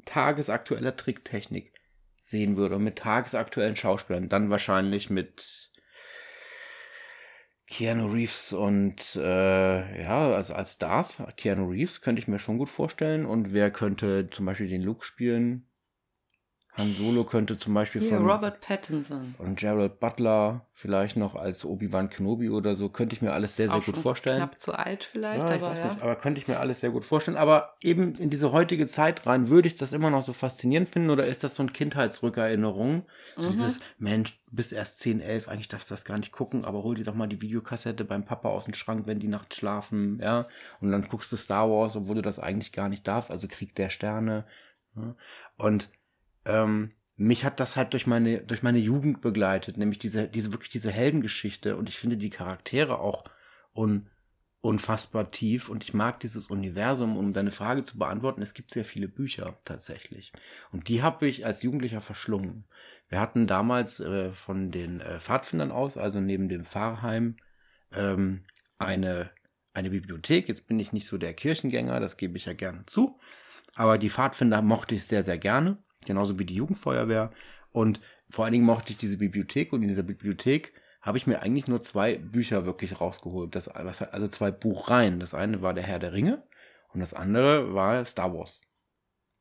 [0.06, 1.74] tagesaktueller Tricktechnik
[2.17, 5.71] sehen würde und mit tagesaktuellen Schauspielern, dann wahrscheinlich mit
[7.72, 12.70] Keanu Reeves und äh, ja, also als Darth, Keanu Reeves könnte ich mir schon gut
[12.70, 13.26] vorstellen.
[13.26, 15.71] Und wer könnte zum Beispiel den Luke spielen?
[16.74, 21.66] Han Solo könnte zum Beispiel Hier, von Robert Pattinson und Gerald Butler vielleicht noch als
[21.66, 24.38] Obi-Wan Kenobi oder so könnte ich mir alles sehr sehr gut vorstellen.
[24.38, 25.94] Knapp zu alt vielleicht, ja, ich aber weiß ja.
[25.94, 27.36] nicht, aber könnte ich mir alles sehr gut vorstellen.
[27.36, 31.10] Aber eben in diese heutige Zeit rein würde ich das immer noch so faszinierend finden
[31.10, 33.04] oder ist das so ein Kindheitsrückerinnerung?
[33.36, 33.52] So mhm.
[33.52, 36.84] dieses Mensch, du bist erst 10, 11, eigentlich darfst du das gar nicht gucken, aber
[36.84, 40.20] hol dir doch mal die Videokassette beim Papa aus dem Schrank, wenn die nachts schlafen,
[40.22, 40.48] ja,
[40.80, 43.76] und dann guckst du Star Wars, obwohl du das eigentlich gar nicht darfst, also Krieg
[43.76, 44.46] der Sterne.
[44.96, 45.16] Ja?
[45.58, 45.90] Und
[46.45, 50.71] ähm, mich hat das halt durch meine, durch meine Jugend begleitet, nämlich diese, diese, wirklich
[50.71, 53.25] diese Heldengeschichte und ich finde die Charaktere auch
[53.75, 54.10] un,
[54.62, 58.41] unfassbar tief und ich mag dieses Universum, um deine Frage zu beantworten.
[58.41, 60.34] Es gibt sehr viele Bücher tatsächlich
[60.71, 62.65] und die habe ich als Jugendlicher verschlungen.
[63.08, 67.38] Wir hatten damals äh, von den äh, Pfadfindern aus, also neben dem Pfarrheim,
[67.93, 68.45] ähm,
[68.80, 69.30] eine,
[69.73, 70.47] eine Bibliothek.
[70.47, 73.19] Jetzt bin ich nicht so der Kirchengänger, das gebe ich ja gerne zu,
[73.75, 77.32] aber die Pfadfinder mochte ich sehr, sehr gerne genauso wie die Jugendfeuerwehr.
[77.72, 81.42] Und vor allen Dingen mochte ich diese Bibliothek und in dieser Bibliothek habe ich mir
[81.42, 83.56] eigentlich nur zwei Bücher wirklich rausgeholt.
[83.56, 85.20] Das, also zwei Buchreihen.
[85.20, 86.44] Das eine war Der Herr der Ringe
[86.94, 88.62] und das andere war Star Wars.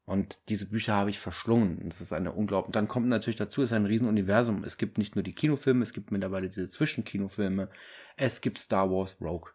[0.06, 1.88] Und diese Bücher habe ich verschlungen.
[1.88, 2.72] Das ist eine unglaubliche.
[2.72, 4.64] Dann kommt natürlich dazu, es ist ein Riesenuniversum.
[4.64, 7.68] Es gibt nicht nur die Kinofilme, es gibt mittlerweile diese Zwischenkinofilme.
[8.16, 9.52] Es gibt Star Wars Rogue.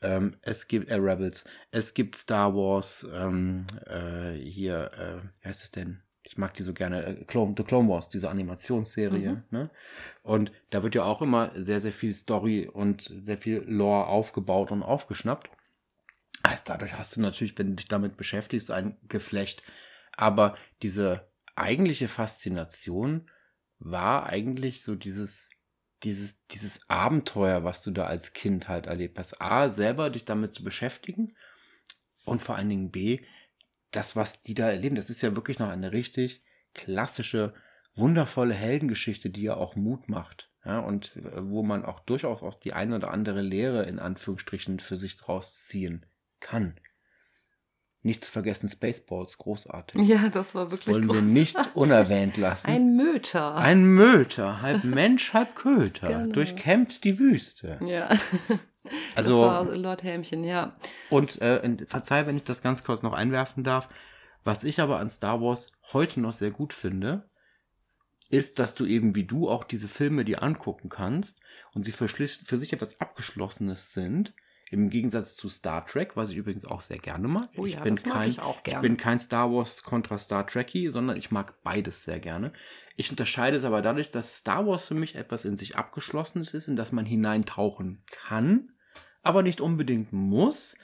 [0.00, 1.44] Ähm, es gibt äh, Rebels.
[1.72, 3.06] Es gibt Star Wars.
[3.12, 6.02] Ähm, äh, hier, äh, wie heißt es denn?
[6.28, 9.30] Ich mag die so gerne, äh, Clone, The Clone Wars, diese Animationsserie.
[9.30, 9.42] Mhm.
[9.50, 9.70] Ne?
[10.22, 14.70] Und da wird ja auch immer sehr, sehr viel Story und sehr viel Lore aufgebaut
[14.70, 15.48] und aufgeschnappt.
[16.42, 19.62] Das dadurch hast du natürlich, wenn du dich damit beschäftigst, ein Geflecht.
[20.12, 23.30] Aber diese eigentliche Faszination
[23.78, 25.48] war eigentlich so dieses,
[26.02, 29.40] dieses, dieses Abenteuer, was du da als Kind halt erlebt hast.
[29.40, 31.34] A, selber dich damit zu beschäftigen
[32.26, 33.20] und vor allen Dingen B,
[33.90, 36.42] das, was die da erleben, das ist ja wirklich noch eine richtig
[36.74, 37.54] klassische,
[37.94, 40.50] wundervolle Heldengeschichte, die ja auch Mut macht.
[40.64, 44.80] Ja, und äh, wo man auch durchaus auch die eine oder andere Lehre in Anführungsstrichen
[44.80, 46.04] für sich draus ziehen
[46.40, 46.78] kann.
[48.02, 50.00] Nicht zu vergessen Spaceballs, großartig.
[50.08, 51.34] Ja, das war wirklich das wollen großartig.
[51.34, 52.66] wir nicht unerwähnt lassen.
[52.68, 53.56] Ein Möter.
[53.56, 56.32] Ein Möter, halb Mensch, halb Köter, Genau.
[56.32, 57.78] durchkämmt die Wüste.
[57.86, 58.08] ja.
[59.14, 60.74] Also- das war Lord Helmchen, ja.
[61.10, 63.88] Und äh, verzeih, wenn ich das ganz kurz noch einwerfen darf.
[64.44, 67.28] Was ich aber an Star Wars heute noch sehr gut finde,
[68.30, 71.40] ist, dass du eben wie du auch diese Filme dir angucken kannst
[71.74, 74.34] und sie für, für sich etwas Abgeschlossenes sind.
[74.70, 77.48] Im Gegensatz zu Star Trek, was ich übrigens auch sehr gerne mag.
[77.56, 78.78] Oh ich ja, bin das mag kein, ich auch gerne.
[78.78, 82.52] Ich bin kein Star Wars kontra Star Trekkie, sondern ich mag beides sehr gerne.
[82.94, 86.68] Ich unterscheide es aber dadurch, dass Star Wars für mich etwas in sich Abgeschlossenes ist,
[86.68, 88.72] in das man hineintauchen kann,
[89.28, 90.74] aber nicht unbedingt muss.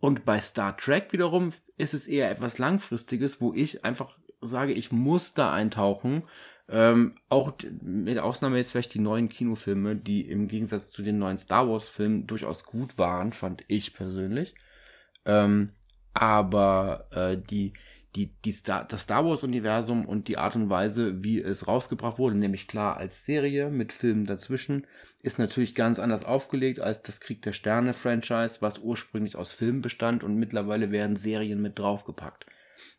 [0.00, 4.90] Und bei Star Trek wiederum ist es eher etwas Langfristiges, wo ich einfach sage, ich
[4.90, 6.24] muss da eintauchen.
[6.68, 7.52] Ähm, auch
[7.82, 11.86] mit Ausnahme jetzt vielleicht die neuen Kinofilme, die im Gegensatz zu den neuen Star Wars
[11.86, 14.54] Filmen durchaus gut waren, fand ich persönlich.
[15.24, 15.70] Ähm,
[16.12, 17.72] aber äh, die,
[18.16, 22.18] die, die Star, das Star Wars Universum und die Art und Weise, wie es rausgebracht
[22.18, 24.86] wurde, nämlich klar als Serie mit Filmen dazwischen,
[25.22, 29.80] ist natürlich ganz anders aufgelegt als das Krieg der Sterne Franchise, was ursprünglich aus Filmen
[29.80, 32.46] bestand und mittlerweile werden Serien mit draufgepackt.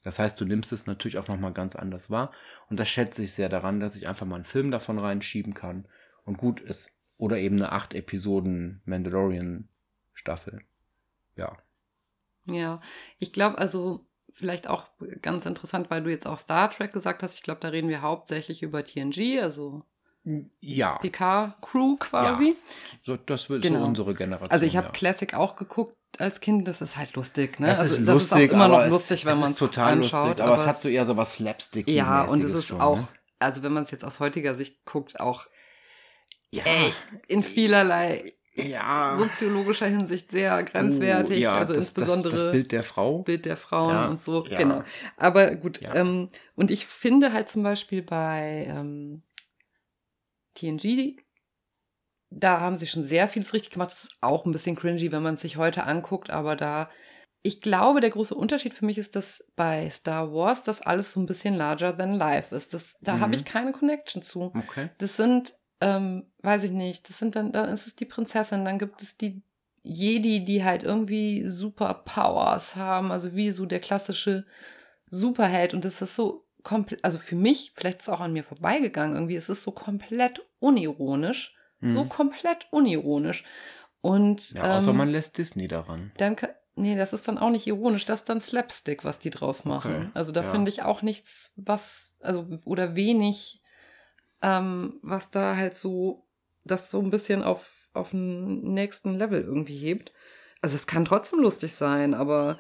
[0.04, 2.32] Das heißt, du nimmst es natürlich auch nochmal ganz anders wahr
[2.70, 5.88] und das schätze ich sehr daran, dass ich einfach mal einen Film davon reinschieben kann
[6.24, 6.92] und gut ist.
[7.18, 9.68] Oder eben eine acht Episoden Mandalorian
[10.14, 10.62] Staffel.
[11.36, 11.58] Ja.
[12.46, 12.82] Ja,
[13.20, 14.86] ich glaube also vielleicht auch
[15.22, 17.36] ganz interessant, weil du jetzt auch Star Trek gesagt hast.
[17.36, 19.84] Ich glaube, da reden wir hauptsächlich über TNG, also
[20.60, 22.56] Ja, PK-Crew quasi.
[23.04, 23.80] so, das wird Genau.
[23.80, 24.52] so unsere Generation.
[24.52, 24.92] Also ich habe ja.
[24.94, 26.68] Classic auch geguckt als Kind.
[26.68, 27.68] Das ist halt lustig, ne?
[27.68, 29.50] Das also ist das lustig, ist auch immer aber noch es- lustig, wenn es man
[29.52, 32.54] ist total anschaut, lustig, aber, es hat so eher so was slapstick ja und es
[32.54, 33.08] ist schon, auch, Ne?
[33.40, 35.48] also wenn man es jetzt aus heutiger Sicht guckt, auch
[36.54, 39.16] Ja, echt in vielerlei ja.
[39.18, 41.38] soziologischer Hinsicht sehr grenzwertig.
[41.38, 43.20] Oh, ja, also das, insbesondere das, das Bild der Frau.
[43.24, 44.46] Bild der Frauen Ja, und so.
[44.46, 44.58] ja.
[44.58, 44.84] Genau.
[45.18, 49.24] Aber gut, ähm, und ich finde halt zum Beispiel bei ähm,
[50.56, 51.18] TNG,
[52.30, 53.92] da haben sie schon sehr vieles richtig gemacht.
[53.92, 56.90] Das ist auch ein bisschen cringy, wenn man es sich heute anguckt, aber da,
[57.44, 61.20] ich glaube, der große Unterschied für mich ist, dass bei Star Wars das alles so
[61.20, 62.74] ein bisschen larger than life ist.
[62.74, 63.20] Das, da Mhm.
[63.22, 64.52] habe ich keine Connection zu.
[64.56, 64.90] Okay.
[65.00, 68.80] Das sind, ähm, weiß ich nicht, das sind dann, dann ist es die Prinzessin, dann
[68.80, 69.42] gibt es die
[69.84, 74.46] Jedi, die halt irgendwie super Powers haben, also wie so der klassische
[75.10, 78.44] Superheld und das ist so komplett, also für mich, vielleicht ist es auch an mir
[78.44, 82.10] vorbeigegangen, irgendwie ist es so komplett unironisch, so Mhm.
[82.10, 83.44] komplett unironisch
[84.02, 86.12] und Ja, außer ähm, man lässt Disney daran.
[86.18, 86.36] dann,
[86.76, 89.96] nee, das ist dann auch nicht ironisch, das ist dann Slapstick, was die draus machen.
[89.96, 90.52] Okay, Also da ja.
[90.52, 93.61] finde ich auch nichts, was, also oder wenig,
[94.42, 96.28] ähm, was da halt so,
[96.64, 100.12] das so ein bisschen auf, auf einen nächsten Level irgendwie hebt.
[100.62, 102.60] Also es kann trotzdem lustig sein, aber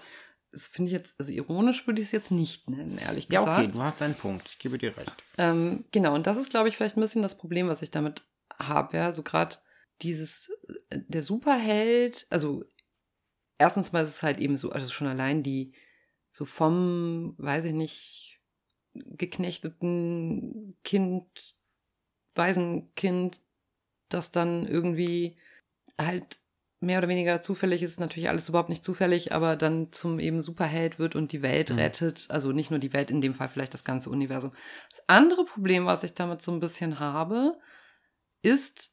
[0.52, 3.60] das finde ich jetzt, also ironisch würde ich es jetzt nicht nennen, ehrlich Ja, gesagt.
[3.60, 4.48] okay, du hast einen Punkt.
[4.48, 5.14] Ich gebe dir recht.
[5.38, 8.24] Ähm, genau, und das ist, glaube ich, vielleicht ein bisschen das Problem, was ich damit
[8.60, 8.98] habe.
[8.98, 9.58] Ja, so gerade
[10.02, 10.50] dieses,
[10.92, 12.66] der Superheld, also
[13.58, 15.74] erstens mal ist es halt eben so, also schon allein die,
[16.32, 18.42] so vom, weiß ich nicht,
[18.94, 21.56] geknechteten Kind,
[22.42, 23.40] Waisenkind,
[24.10, 25.38] das dann irgendwie
[26.00, 26.40] halt
[26.82, 30.98] mehr oder weniger zufällig ist, natürlich alles überhaupt nicht zufällig, aber dann zum eben Superheld
[30.98, 31.78] wird und die Welt Mhm.
[31.78, 32.26] rettet.
[32.30, 34.52] Also nicht nur die Welt, in dem Fall vielleicht das ganze Universum.
[34.90, 37.60] Das andere Problem, was ich damit so ein bisschen habe,
[38.42, 38.92] ist,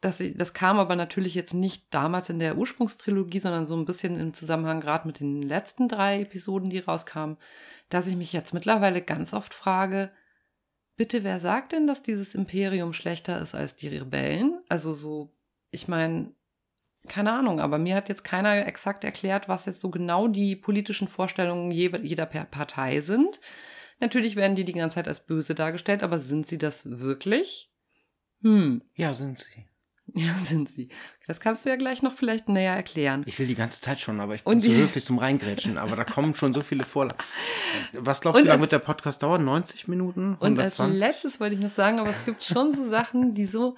[0.00, 3.84] dass ich, das kam aber natürlich jetzt nicht damals in der Ursprungstrilogie, sondern so ein
[3.84, 7.36] bisschen im Zusammenhang gerade mit den letzten drei Episoden, die rauskamen,
[7.88, 10.12] dass ich mich jetzt mittlerweile ganz oft frage,
[10.96, 14.60] bitte, wer sagt denn, dass dieses Imperium schlechter ist als die Rebellen?
[14.68, 15.32] Also so,
[15.70, 16.34] ich meine,
[17.08, 21.08] keine Ahnung, aber mir hat jetzt keiner exakt erklärt, was jetzt so genau die politischen
[21.08, 23.40] Vorstellungen je- jeder Partei sind.
[24.00, 27.72] Natürlich werden die die ganze Zeit als böse dargestellt, aber sind sie das wirklich?
[28.42, 29.66] Hm, Ja, sind sie.
[30.14, 30.88] ja, sind sie.
[31.26, 33.22] Das kannst du ja gleich noch vielleicht näher erklären.
[33.26, 35.78] Ich will die ganze Zeit schon, aber ich bin Und zu höflich zum Reingrätschen.
[35.78, 37.18] Aber da kommen schon so viele Vorlagen.
[37.92, 39.44] Was glaubst Und du, wie lange wird der Podcast dauern?
[39.44, 40.36] 90 Minuten?
[40.38, 41.00] Und als 120?
[41.00, 43.76] letztes wollte ich noch sagen, aber es gibt schon so Sachen, die so,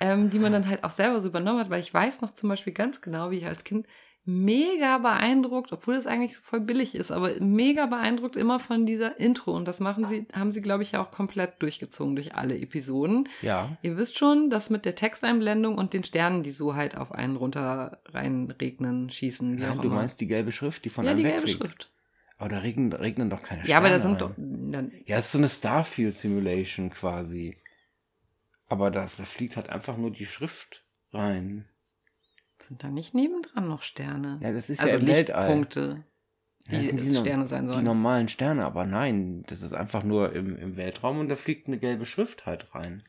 [0.00, 2.48] ähm, die man dann halt auch selber so übernommen hat, weil ich weiß noch zum
[2.48, 3.86] Beispiel ganz genau, wie ich als Kind
[4.26, 9.18] mega beeindruckt, obwohl das eigentlich so voll billig ist, aber mega beeindruckt immer von dieser
[9.20, 9.52] Intro.
[9.56, 13.28] Und das machen sie, haben sie, glaube ich, ja auch komplett durchgezogen durch alle Episoden.
[13.40, 13.76] Ja.
[13.82, 17.36] Ihr wisst schon, dass mit der Texteinblendung und den Sternen, die so halt auf einen
[17.36, 19.96] runter reinregnen, schießen, wie Nein, auch du immer.
[19.96, 21.48] meinst die gelbe Schrift, die von ja, einem die gelbe.
[21.48, 21.90] Schrift.
[22.38, 24.90] Aber da regnen, regnen doch keine Sterne Ja, aber da sind rein.
[24.90, 25.06] doch.
[25.06, 27.56] Ja, es ist so eine Starfield Simulation quasi.
[28.68, 31.66] Aber da, da fliegt halt einfach nur die Schrift rein.
[32.62, 34.38] Sind da nicht nebendran noch Sterne?
[34.42, 35.40] Ja, das ist also ja im Weltall.
[35.42, 36.04] Lichtpunkte,
[36.68, 37.84] Ja, die, die Sterne sein Die sollen.
[37.84, 41.78] normalen Sterne, aber nein, das ist einfach nur im, im Weltraum und da fliegt eine
[41.78, 43.02] gelbe Schrift halt rein.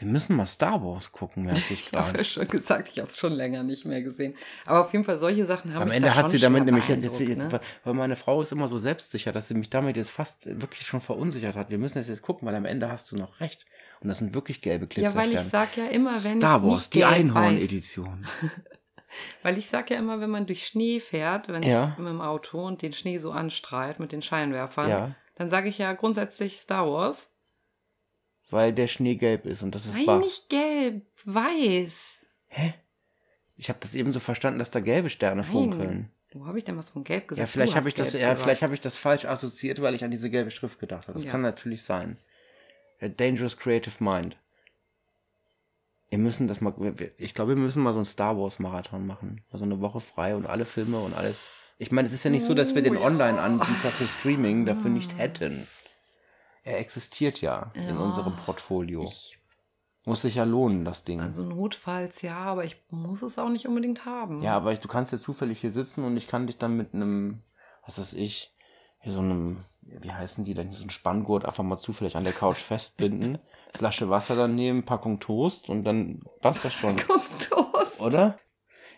[0.00, 2.18] Wir müssen mal Star Wars gucken, merke ich Ich habe gerade.
[2.18, 4.34] ja schon gesagt, ich habe es schon länger nicht mehr gesehen.
[4.64, 7.38] Aber auf jeden Fall, solche Sachen haben Am Ende hat sie damit nämlich jetzt, jetzt,
[7.38, 7.60] ne?
[7.84, 11.00] weil meine Frau ist immer so selbstsicher, dass sie mich damit jetzt fast wirklich schon
[11.00, 11.70] verunsichert hat.
[11.70, 13.66] Wir müssen das jetzt gucken, weil am Ende hast du noch recht.
[14.00, 15.66] Und das sind wirklich gelbe Ja, weil ich Glitzersterne.
[15.68, 18.26] sag ja immer, wenn Star Wars, nicht die Einhorn-Edition.
[19.42, 21.96] Weil ich sag ja immer, wenn man durch Schnee fährt, wenn Ja.
[21.98, 25.78] mit dem Auto und den Schnee so anstrahlt mit den Scheinwerfern, Ja, dann sage ich
[25.78, 27.28] ja grundsätzlich Star Wars.
[28.50, 30.18] Weil der Schnee gelb ist und das ist Nein, wahr.
[30.20, 32.14] nicht gelb, weiß.
[32.48, 32.74] Hä?
[33.56, 35.50] Ich habe das eben so verstanden, dass da gelbe Sterne Nein.
[35.50, 36.10] funkeln.
[36.32, 37.46] Wo habe ich denn was von gelb gesagt?
[37.48, 38.40] Ja, vielleicht habe ich das, ja, gesagt.
[38.42, 41.14] vielleicht habe ich das falsch assoziiert, weil ich an diese gelbe Schrift gedacht habe.
[41.14, 41.30] Das Ja.
[41.32, 42.16] kann natürlich sein.
[43.00, 44.36] A dangerous creative mind.
[46.08, 46.74] Wir müssen das mal,
[47.18, 49.42] ich glaube, wir müssen mal so einen Star Wars Marathon machen.
[49.50, 51.50] Also eine Woche frei und alle Filme und alles.
[51.78, 53.02] Ich meine, es ist ja nicht so, dass wir den Oh.
[53.04, 55.66] Online-Anbieter für Streaming dafür nicht hätten.
[56.62, 57.96] Er existiert ja, in Ja.
[57.98, 59.02] unserem Portfolio.
[59.04, 59.38] Ich,
[60.06, 61.20] Muss sich ja lohnen, das Ding.
[61.20, 64.40] also notfalls ja, aber ich muss es auch nicht unbedingt haben.
[64.42, 66.94] Ja, aber ich, du kannst jetzt zufällig hier sitzen und ich kann dich dann mit
[66.94, 67.42] einem,
[67.84, 68.54] was weiß ich,
[69.00, 72.32] hier so einem, wie heißen die denn, so ein Spanngurt einfach mal zufällig an der
[72.32, 73.38] Couch festbinden,
[73.74, 78.00] Flasche Wasser dann nehmen, Packung Toast und dann passt das schon, Guck, Toast.
[78.00, 78.38] oder?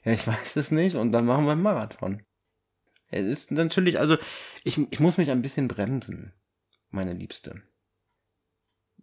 [0.04, 2.22] Ja, ich weiß es nicht und dann machen wir einen Marathon.
[3.08, 4.16] Es ist natürlich, also
[4.64, 6.32] ich, ich muss mich ein bisschen bremsen,
[6.92, 7.62] meine Liebste.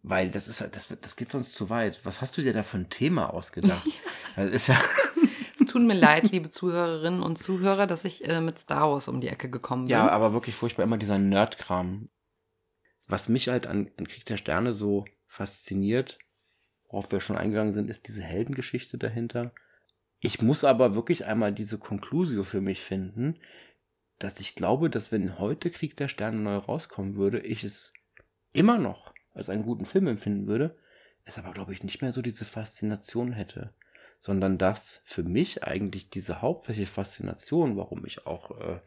[0.02, 2.00] Weil das ist halt, das, wird- das geht sonst zu weit.
[2.06, 3.86] Was hast du dir da für ein Thema ausgedacht?
[4.38, 4.46] Ja,
[5.60, 9.20] Es tut mir leid, liebe Zuhörerinnen und Zuhörer, dass ich äh, mit Star Wars um
[9.20, 9.92] die Ecke gekommen bin.
[9.92, 12.10] Ja, aber wirklich furchtbar immer dieser Nerdkram.
[13.08, 16.20] Was mich halt an, an Krieg der Sterne so fasziniert,
[16.88, 19.52] worauf wir schon eingegangen sind, ist diese Heldengeschichte dahinter.
[20.20, 23.40] Ich muss aber wirklich einmal diese Conclusio für mich finden,
[24.20, 27.94] dass ich glaube, dass wenn heute Krieg der Sterne neu rauskommen würde, ich es
[28.52, 30.78] immer noch als einen guten Film empfinden würde,
[31.26, 33.74] es aber, glaube ich, nicht mehr so diese Faszination hätte.
[34.20, 38.82] Sondern dass für mich eigentlich diese hauptsächliche Faszination, warum ich auch äh,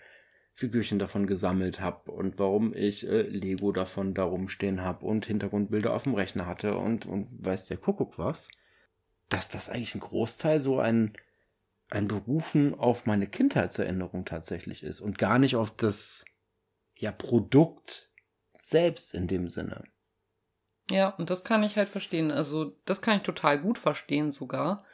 [0.53, 5.95] Figürchen davon gesammelt habe und warum ich äh, Lego davon da rumstehen habe und Hintergrundbilder
[5.95, 8.51] auf dem Rechner hatte und, und weiß der Kuckuck was,
[9.31, 11.15] dass das eigentlich ein Großteil so ein,
[11.93, 16.25] ein Berufen auf meine Kindheitserinnerung tatsächlich ist und gar nicht auf das
[16.97, 18.11] ja, Produkt
[18.53, 19.85] selbst in dem Sinne.
[20.91, 22.31] Ja, und das kann ich halt verstehen.
[22.31, 24.85] Also, das kann ich total gut verstehen sogar.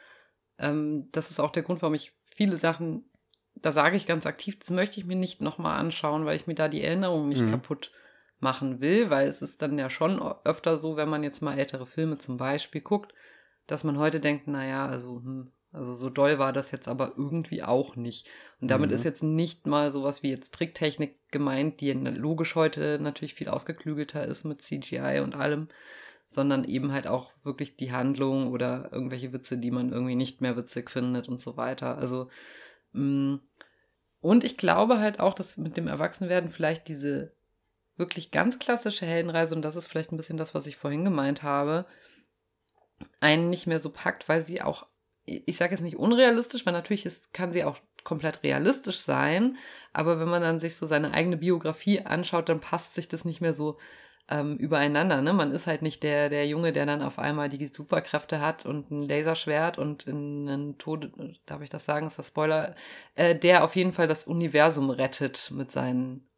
[0.57, 3.09] Ähm, das ist auch der Grund, warum ich viele Sachen,
[3.55, 6.55] da sage ich ganz aktiv, das möchte ich mir nicht nochmal anschauen, weil ich mir
[6.55, 7.51] da die Erinnerung nicht Mhm.
[7.51, 7.91] kaputt
[8.39, 11.85] machen will, weil es ist dann ja schon öfter so, wenn man jetzt mal ältere
[11.85, 13.13] Filme zum Beispiel guckt,
[13.67, 17.63] dass man heute denkt, naja, also, hm, also so doll war das jetzt aber irgendwie
[17.63, 18.29] auch nicht.
[18.59, 18.95] Und damit Mhm.
[18.95, 24.25] ist jetzt nicht mal sowas wie jetzt Tricktechnik gemeint, die logisch heute natürlich viel ausgeklügelter
[24.25, 25.67] ist mit CGI und allem,
[26.27, 30.57] sondern eben halt auch wirklich die Handlung oder irgendwelche Witze, die man irgendwie nicht mehr
[30.57, 31.97] witzig findet und so weiter.
[31.97, 32.29] Also,
[32.93, 33.39] mh,
[34.21, 37.31] und ich glaube halt auch, dass mit dem Erwachsenwerden vielleicht diese
[37.95, 41.43] wirklich ganz klassische Heldenreise, und das ist vielleicht ein bisschen das, was ich vorhin gemeint
[41.43, 41.85] habe,
[43.19, 44.85] einen nicht mehr so packt, weil sie auch,
[45.45, 49.57] ich sage jetzt nicht unrealistisch, weil natürlich ist, kann sie auch komplett realistisch sein,
[49.93, 53.41] aber wenn man dann sich so seine eigene Biografie anschaut, dann passt sich das nicht
[53.41, 53.77] mehr so
[54.29, 55.21] ähm, übereinander.
[55.21, 55.33] Ne?
[55.33, 58.91] Man ist halt nicht der, der Junge, der dann auf einmal die Superkräfte hat und
[58.91, 61.11] ein Laserschwert und in einen Tod,
[61.45, 62.75] darf ich das sagen, ist das Spoiler,
[63.15, 66.29] äh, der auf jeden Fall das Universum rettet mit seinen,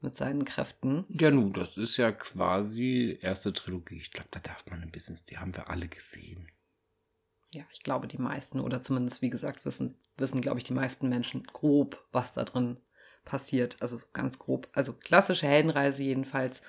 [0.00, 1.04] mit seinen Kräften.
[1.08, 3.98] Ja, nun, das ist ja quasi erste Trilogie.
[4.00, 6.48] Ich glaube, da darf man ein bisschen, die haben wir alle gesehen.
[7.56, 11.08] Ja, ich glaube, die meisten, oder zumindest, wie gesagt, wissen, wissen, glaube ich, die meisten
[11.08, 12.76] Menschen grob, was da drin
[13.24, 13.78] passiert.
[13.80, 14.68] Also so ganz grob.
[14.74, 16.60] Also klassische Heldenreise jedenfalls.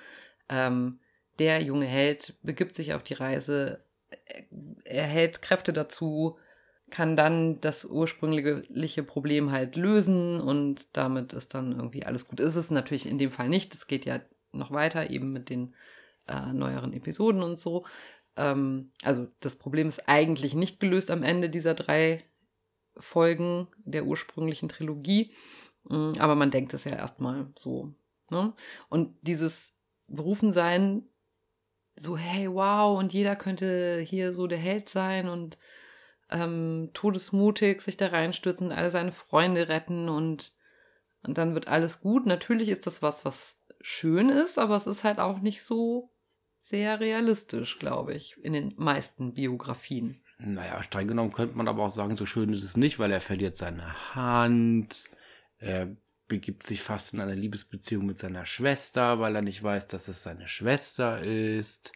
[0.48, 1.00] Ähm,
[1.38, 3.84] der junge Held begibt sich auf die Reise,
[4.86, 6.38] er hält Kräfte dazu,
[6.88, 12.40] kann dann das ursprüngliche Problem halt lösen und damit ist dann irgendwie alles gut.
[12.40, 13.74] Ist es natürlich in dem Fall nicht.
[13.74, 14.20] Es geht ja
[14.52, 15.74] noch weiter, eben mit den
[16.28, 17.84] äh, neueren Episoden und so.
[18.38, 22.24] Ähm, also das Problem ist eigentlich nicht gelöst am Ende dieser drei
[22.96, 25.32] Folgen der ursprünglichen Trilogie.
[25.84, 27.92] Mm, aber man denkt es ja erstmal so.
[28.30, 28.54] Ne?
[28.88, 29.74] Und dieses
[30.06, 31.04] Berufensein,
[31.96, 35.58] so, hey, wow, und jeder könnte hier so der Held sein und
[36.30, 40.54] ähm, todesmutig sich da reinstürzen und alle seine Freunde retten und,
[41.24, 42.26] und dann wird alles gut.
[42.26, 46.12] Natürlich ist das was, was schön ist, aber es ist halt auch nicht so
[46.60, 50.20] sehr realistisch, glaube ich, in den meisten Biografien.
[50.38, 53.20] Naja, streng genommen könnte man aber auch sagen, so schön ist es nicht, weil er
[53.20, 55.10] verliert seine Hand,
[55.58, 55.96] er
[56.28, 60.22] begibt sich fast in eine Liebesbeziehung mit seiner Schwester, weil er nicht weiß, dass es
[60.22, 61.92] seine Schwester ist.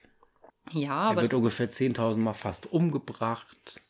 [0.70, 1.20] Ja, aber.
[1.20, 3.80] Er wird ungefähr 10.000 Mal fast umgebracht.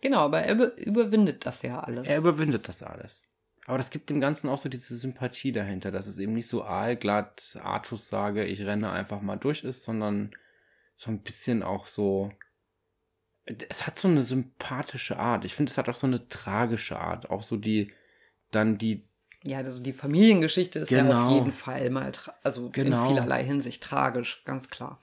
[0.00, 2.06] Genau, aber er überwindet das ja alles.
[2.06, 3.24] Er überwindet das alles.
[3.66, 6.64] Aber das gibt dem Ganzen auch so diese Sympathie dahinter, dass es eben nicht so
[6.64, 10.30] aalglatt Artus sage, ich renne einfach mal durch ist, sondern
[10.96, 12.30] so ein bisschen auch so.
[13.44, 15.44] Es hat so eine sympathische Art.
[15.44, 17.30] Ich finde, es hat auch so eine tragische Art.
[17.30, 17.92] Auch so die,
[18.50, 19.04] dann die.
[19.44, 21.10] Ja, also die Familiengeschichte ist genau.
[21.10, 21.34] ja auf genau.
[21.34, 22.12] jeden Fall mal,
[22.42, 23.02] also genau.
[23.02, 25.00] in vielerlei Hinsicht tragisch, ganz klar.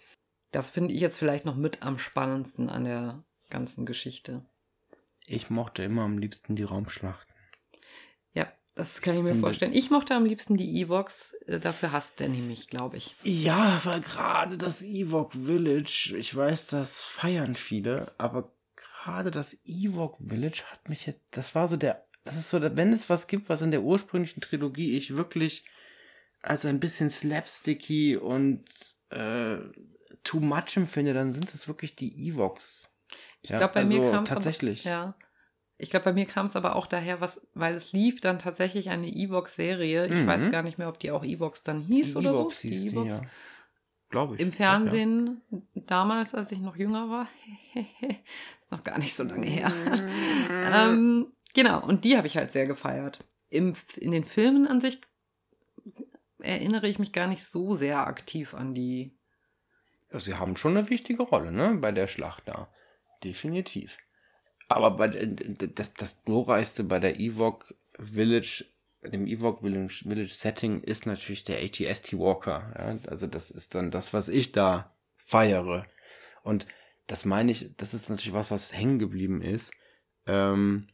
[0.52, 4.46] Das finde ich jetzt vielleicht noch mit am spannendsten an der ganzen Geschichte.
[5.26, 7.33] Ich mochte immer am liebsten die Raumschlachten.
[8.76, 9.74] Das kann ich mir vorstellen.
[9.74, 11.34] Ich mochte am liebsten die Evox.
[11.46, 13.16] Äh, dafür hasst der nämlich, glaube ich.
[13.24, 20.18] Ja, weil gerade das Ewok Village, ich weiß, das feiern viele, aber gerade das Ewok
[20.26, 23.48] Village hat mich jetzt, das war so der, das ist so, wenn es was gibt,
[23.48, 25.66] was in der ursprünglichen Trilogie ich wirklich
[26.42, 28.66] als ein bisschen slapsticky und
[29.10, 29.58] äh,
[30.24, 32.96] too much empfinde, dann sind es wirklich die Evox.
[33.42, 34.84] Ich ja, glaube, bei also mir kam es tatsächlich.
[34.84, 35.16] ja.
[35.78, 38.90] Ich glaube, bei mir kam es aber auch daher, was, weil es lief dann tatsächlich
[38.90, 40.08] eine Evox-Serie.
[40.08, 40.28] Ich mhm.
[40.28, 42.52] weiß gar nicht mehr, ob die auch Evox dann hieß die oder so.
[42.52, 43.20] Hieß die Evox.
[43.20, 43.22] Ja.
[44.10, 44.42] Glaube ich.
[44.42, 45.60] Im Fernsehen, ja.
[45.88, 47.28] damals, als ich noch jünger war.
[48.62, 49.72] ist noch gar nicht so lange her.
[50.72, 53.20] ähm, genau, und die habe ich halt sehr gefeiert.
[53.50, 55.02] Im, in den Filmen an sich
[56.40, 59.18] erinnere ich mich gar nicht so sehr aktiv an die.
[60.12, 62.70] Ja, sie haben schon eine wichtige Rolle, ne, bei der Schlacht da.
[63.24, 63.98] Definitiv.
[64.74, 68.66] Aber bei, das, das glorreichste bei der Ewok Village,
[69.04, 72.74] dem Ewok Village, Village Setting ist natürlich der ATST Walker.
[72.78, 73.10] Ja?
[73.10, 75.86] Also das ist dann das, was ich da feiere.
[76.44, 76.68] Und
[77.08, 79.72] das meine ich, das ist natürlich was, was hängen geblieben ist.
[80.26, 80.88] Ähm,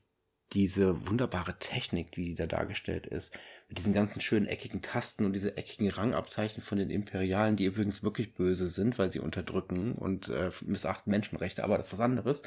[0.53, 5.55] diese wunderbare Technik, die da dargestellt ist, mit diesen ganzen schönen eckigen Tasten und diese
[5.57, 10.49] eckigen Rangabzeichen von den Imperialen, die übrigens wirklich böse sind, weil sie unterdrücken und äh,
[10.61, 12.41] missachten Menschenrechte, aber das ist was anderes.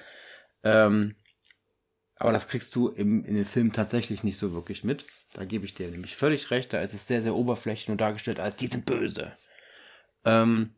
[0.65, 1.15] Ähm,
[2.17, 5.05] aber das kriegst du im, in den Filmen tatsächlich nicht so wirklich mit.
[5.35, 6.73] Da gebe ich dir nämlich völlig recht.
[6.73, 9.37] Da ist es sehr, sehr oberflächlich nur dargestellt als die sind böse.
[10.25, 10.75] Ähm,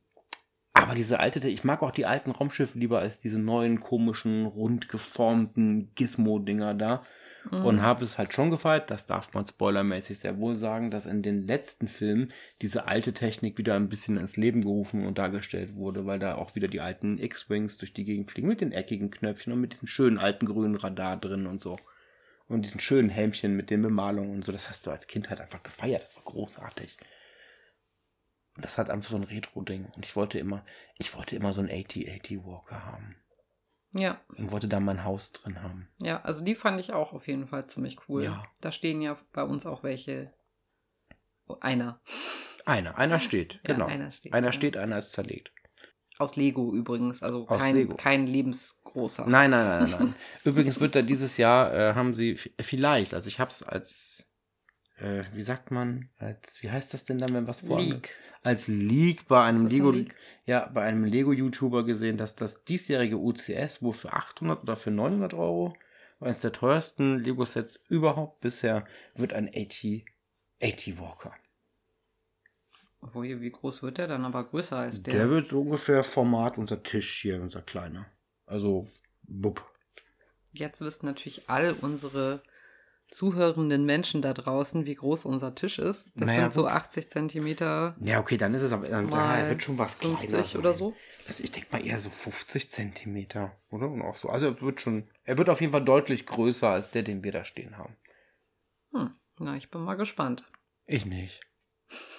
[0.73, 4.89] aber diese alte, ich mag auch die alten Raumschiffe lieber als diese neuen komischen, rund
[4.89, 7.05] geformten Gizmo-Dinger da.
[7.51, 7.65] Mhm.
[7.65, 11.23] Und habe es halt schon gefeiert, das darf man spoilermäßig sehr wohl sagen, dass in
[11.23, 12.33] den letzten Filmen
[12.63, 16.55] diese alte Technik wieder ein bisschen ins Leben gerufen und dargestellt wurde, weil da auch
[16.55, 19.89] wieder die alten X-Wings durch die Gegend fliegen mit den eckigen Knöpfchen und mit diesem
[19.89, 21.77] schönen alten grünen Radar drin und so.
[22.47, 24.53] Und diesen schönen Helmchen mit den Bemalungen und so.
[24.53, 26.03] Das hast du als Kind halt einfach gefeiert.
[26.03, 26.97] Das war großartig.
[28.57, 29.87] Und das hat einfach so ein Retro-Ding.
[29.97, 30.65] Und ich wollte immer,
[30.99, 33.17] ich wollte immer so einen 80-80 Walker haben.
[33.95, 34.21] Ja.
[34.37, 35.89] Und wollte da mein Haus drin haben.
[35.99, 38.25] Ja, also die fand ich auch auf jeden Fall ziemlich cool.
[38.25, 38.45] Ja.
[38.61, 40.33] Da stehen ja bei uns auch welche.
[41.47, 42.01] Oh, einer.
[42.67, 43.87] Einer, einer steht, ja, genau.
[43.87, 45.53] Einer steht, einer, steht, einer ist zerlegt.
[46.19, 47.97] Aus Lego übrigens, also Aus kein, Lego.
[47.97, 49.27] kein lebensgroßer.
[49.27, 50.15] Nein, nein, nein, nein.
[50.45, 54.31] übrigens wird da dieses Jahr, äh, haben sie vielleicht, also ich hab's als,
[54.99, 58.69] äh, wie sagt man, als, wie heißt das denn dann, wenn was vor Leak als
[58.69, 60.17] Leak bei einem Lego, ein Leak?
[60.45, 65.35] ja, bei einem Lego-YouTuber gesehen, dass das diesjährige UCS wohl für 800 oder für 900
[65.35, 65.75] Euro,
[66.21, 70.05] eines der teuersten Lego-Sets überhaupt bisher, wird ein 80,
[70.63, 71.35] 80 Walker.
[73.15, 75.15] Wie groß wird der dann aber größer als der?
[75.15, 78.07] Der wird so ungefähr Format unser Tisch hier, unser kleiner.
[78.47, 78.89] Also,
[79.23, 79.71] bub.
[80.53, 82.43] Jetzt wissen natürlich all unsere
[83.15, 86.09] zuhörenden Menschen da draußen, wie groß unser Tisch ist.
[86.17, 87.95] Das naja, sind so 80 Zentimeter.
[88.01, 90.43] Ja, okay, dann ist es aber, dann da wird schon was 50 kleiner.
[90.43, 90.95] 50 oder so.
[91.29, 93.89] Also ich denke mal eher so 50 Zentimeter, oder?
[93.89, 94.29] Und auch so.
[94.29, 97.33] Also er wird schon, er wird auf jeden Fall deutlich größer als der, den wir
[97.33, 97.97] da stehen haben.
[98.93, 100.45] Hm, na, ich bin mal gespannt.
[100.87, 101.41] Ich nicht.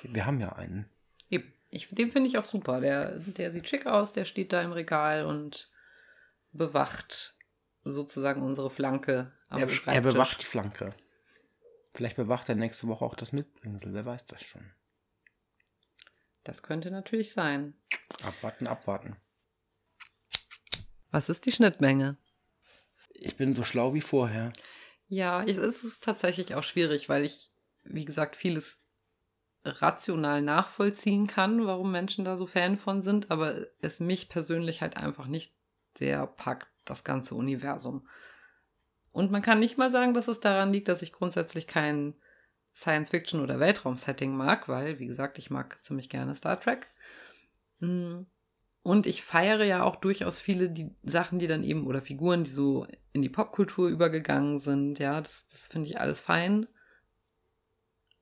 [0.03, 0.89] Wir haben ja einen.
[1.29, 1.51] Eben.
[1.69, 2.79] Ich, den finde ich auch super.
[2.79, 5.69] Der, der sieht schick aus, der steht da im Regal und
[6.53, 7.35] bewacht
[7.86, 9.93] sozusagen unsere Flanke am er, Schreibtisch.
[9.93, 10.93] Er bewacht die Flanke.
[11.93, 14.69] Vielleicht bewacht er nächste Woche auch das Mitbringsel, wer weiß das schon.
[16.43, 17.75] Das könnte natürlich sein.
[18.23, 19.15] Abwarten, abwarten.
[21.11, 22.17] Was ist die Schnittmenge?
[23.13, 24.51] Ich bin so schlau wie vorher.
[25.07, 27.51] Ja, es ist tatsächlich auch schwierig, weil ich,
[27.83, 28.81] wie gesagt, vieles
[29.63, 34.97] rational nachvollziehen kann, warum Menschen da so Fan von sind, aber es mich persönlich halt
[34.97, 35.55] einfach nicht
[35.97, 38.07] sehr packt, das ganze Universum.
[39.11, 42.15] Und man kann nicht mal sagen, dass es daran liegt, dass ich grundsätzlich kein
[42.73, 46.88] Science-Fiction- oder Weltraum-Setting mag, weil, wie gesagt, ich mag ziemlich gerne Star Trek.
[47.79, 48.25] Hm.
[48.83, 52.51] Und ich feiere ja auch durchaus viele die Sachen, die dann eben, oder Figuren, die
[52.51, 54.99] so in die Popkultur übergegangen sind.
[54.99, 56.67] Ja, das, das finde ich alles fein.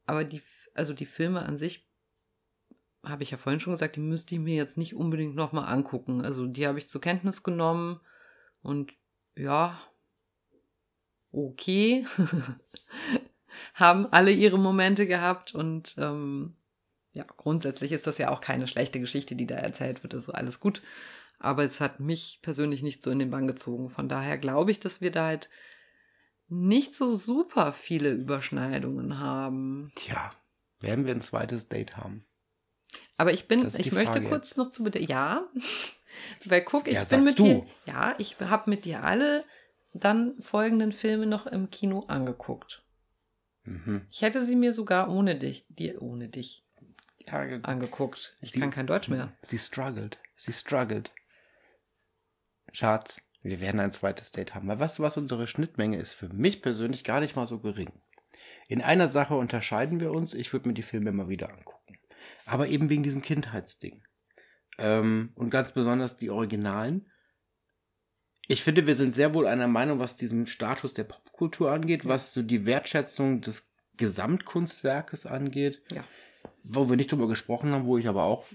[0.06, 0.42] Aber die,
[0.76, 1.90] also die Filme an sich,
[3.04, 6.24] habe ich ja vorhin schon gesagt, die müsste ich mir jetzt nicht unbedingt nochmal angucken.
[6.24, 8.00] Also die habe ich zur Kenntnis genommen
[8.64, 8.94] und
[9.38, 9.80] ja,
[11.32, 12.06] okay.
[13.76, 16.56] Haben alle ihre Momente gehabt und ähm,
[17.12, 20.60] ja, grundsätzlich ist das ja auch keine schlechte Geschichte, die da erzählt wird, also alles
[20.60, 20.82] gut.
[21.38, 23.90] Aber es hat mich persönlich nicht so in den Bann gezogen.
[23.90, 25.50] Von daher glaube ich, dass wir da halt
[26.48, 29.92] nicht so super viele Überschneidungen haben.
[29.96, 30.32] Tja,
[30.80, 32.26] werden wir ein zweites Date haben?
[33.18, 34.58] Aber ich bin, ich möchte kurz jetzt.
[34.58, 35.48] noch zu bitte, ja,
[36.46, 37.44] weil guck, ich ja, bin mit du.
[37.44, 39.44] dir, ja, ich habe mit dir alle
[39.94, 42.84] dann folgenden Filme noch im Kino angeguckt.
[43.64, 44.08] Mhm.
[44.10, 46.66] Ich hätte sie mir sogar ohne dich, dir, ohne dich,
[47.20, 48.36] ja, angeguckt.
[48.42, 49.34] Ich sie, kann kein Deutsch mehr.
[49.42, 50.20] Sie struggled.
[50.36, 51.12] Sie struggled.
[52.72, 54.68] Schatz, wir werden ein zweites Date haben.
[54.68, 56.14] Weil weißt du, was unsere Schnittmenge ist?
[56.14, 57.92] Für mich persönlich gar nicht mal so gering.
[58.68, 60.34] In einer Sache unterscheiden wir uns.
[60.34, 62.00] Ich würde mir die Filme immer wieder angucken.
[62.46, 64.04] Aber eben wegen diesem Kindheitsding.
[64.78, 67.10] Ähm, und ganz besonders die Originalen.
[68.48, 72.34] Ich finde, wir sind sehr wohl einer Meinung, was diesen Status der Popkultur angeht, was
[72.34, 75.82] so die Wertschätzung des Gesamtkunstwerkes angeht.
[75.92, 76.04] Ja
[76.64, 78.46] wo wir nicht drüber gesprochen haben, wo ich aber auch,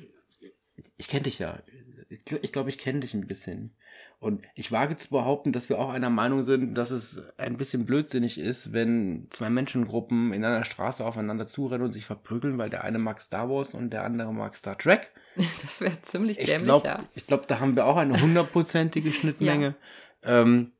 [0.97, 1.63] ich kenne dich ja,
[2.09, 3.77] ich glaube, ich, kenne dich ein bisschen.
[4.21, 7.87] Und ich wage zu behaupten, dass wir auch einer Meinung sind, dass es ein bisschen
[7.87, 12.83] blödsinnig ist, wenn zwei Menschengruppen in einer Straße aufeinander zurennen und sich verprügeln, weil der
[12.83, 15.13] eine mag Star Wars und der andere mag Star Trek.
[15.63, 17.05] Das wäre ziemlich dämlich, ich glaub, ja.
[17.15, 19.77] Ich glaube, da haben wir auch eine hundertprozentige Schnittmenge.
[20.25, 20.43] ja.
[20.43, 20.73] ähm,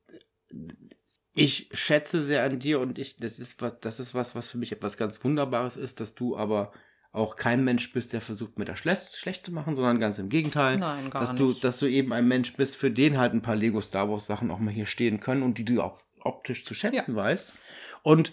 [1.35, 4.59] ich schätze sehr an dir und ich, das ist was, das ist was, was für
[4.59, 6.73] mich etwas ganz Wunderbares ist, dass du aber
[7.13, 10.29] auch kein Mensch bist, der versucht, mir das schlecht, schlecht zu machen, sondern ganz im
[10.29, 10.77] Gegenteil.
[10.77, 11.41] Nein, gar dass nicht.
[11.41, 14.27] Du, dass du eben ein Mensch bist, für den halt ein paar Lego Star Wars
[14.27, 17.17] Sachen auch mal hier stehen können und die du auch optisch zu schätzen ja.
[17.17, 17.53] weißt.
[18.03, 18.33] Und,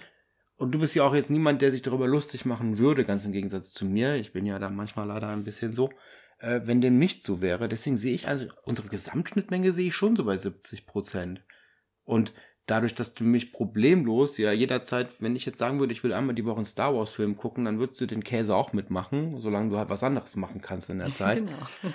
[0.58, 3.32] und du bist ja auch jetzt niemand, der sich darüber lustig machen würde, ganz im
[3.32, 4.16] Gegensatz zu mir.
[4.16, 5.90] Ich bin ja da manchmal leider ein bisschen so,
[6.40, 7.70] äh, wenn dem nicht so wäre.
[7.70, 11.44] Deswegen sehe ich also, unsere Gesamtschnittmenge sehe ich schon so bei 70 Prozent.
[12.04, 12.34] Und
[12.66, 16.36] dadurch, dass du mich problemlos ja jederzeit, wenn ich jetzt sagen würde, ich will einmal
[16.36, 19.70] die Woche einen Star Wars Film gucken, dann würdest du den Käse auch mitmachen, solange
[19.70, 21.46] du halt was anderes machen kannst in der Zeit.
[21.46, 21.68] Genau.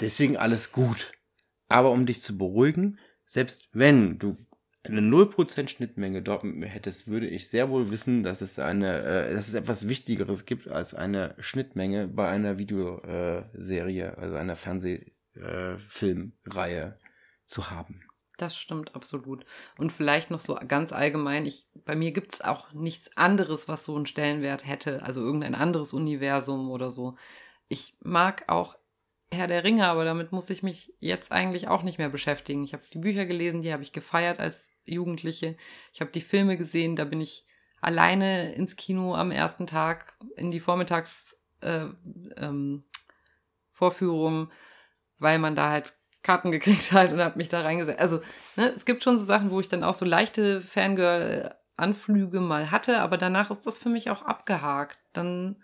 [0.00, 1.12] Deswegen alles gut.
[1.68, 4.38] Aber um dich zu beruhigen, selbst wenn du
[4.84, 9.02] eine 0% Schnittmenge dort mit mir hättest, würde ich sehr wohl wissen, dass es eine,
[9.02, 16.84] äh, dass es etwas Wichtigeres gibt als eine Schnittmenge bei einer Videoserie, also einer Fernsehfilmreihe
[16.84, 16.92] äh,
[17.44, 18.07] zu haben.
[18.38, 19.44] Das stimmt absolut.
[19.78, 23.84] Und vielleicht noch so ganz allgemein, ich, bei mir gibt es auch nichts anderes, was
[23.84, 27.16] so einen Stellenwert hätte, also irgendein anderes Universum oder so.
[27.68, 28.78] Ich mag auch
[29.32, 32.62] Herr der Ringe, aber damit muss ich mich jetzt eigentlich auch nicht mehr beschäftigen.
[32.62, 35.56] Ich habe die Bücher gelesen, die habe ich gefeiert als Jugendliche.
[35.92, 37.44] Ich habe die Filme gesehen, da bin ich
[37.80, 41.86] alleine ins Kino am ersten Tag in die Vormittags äh,
[42.36, 42.84] ähm,
[45.18, 48.00] weil man da halt Karten gekriegt halt und habe mich da reingesetzt.
[48.00, 48.20] Also
[48.56, 53.00] ne, es gibt schon so Sachen, wo ich dann auch so leichte Fangirl-Anflüge mal hatte,
[53.00, 54.98] aber danach ist das für mich auch abgehakt.
[55.12, 55.62] Dann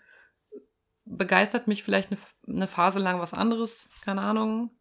[1.05, 4.71] begeistert mich vielleicht eine, eine Phase lang was anderes, keine Ahnung.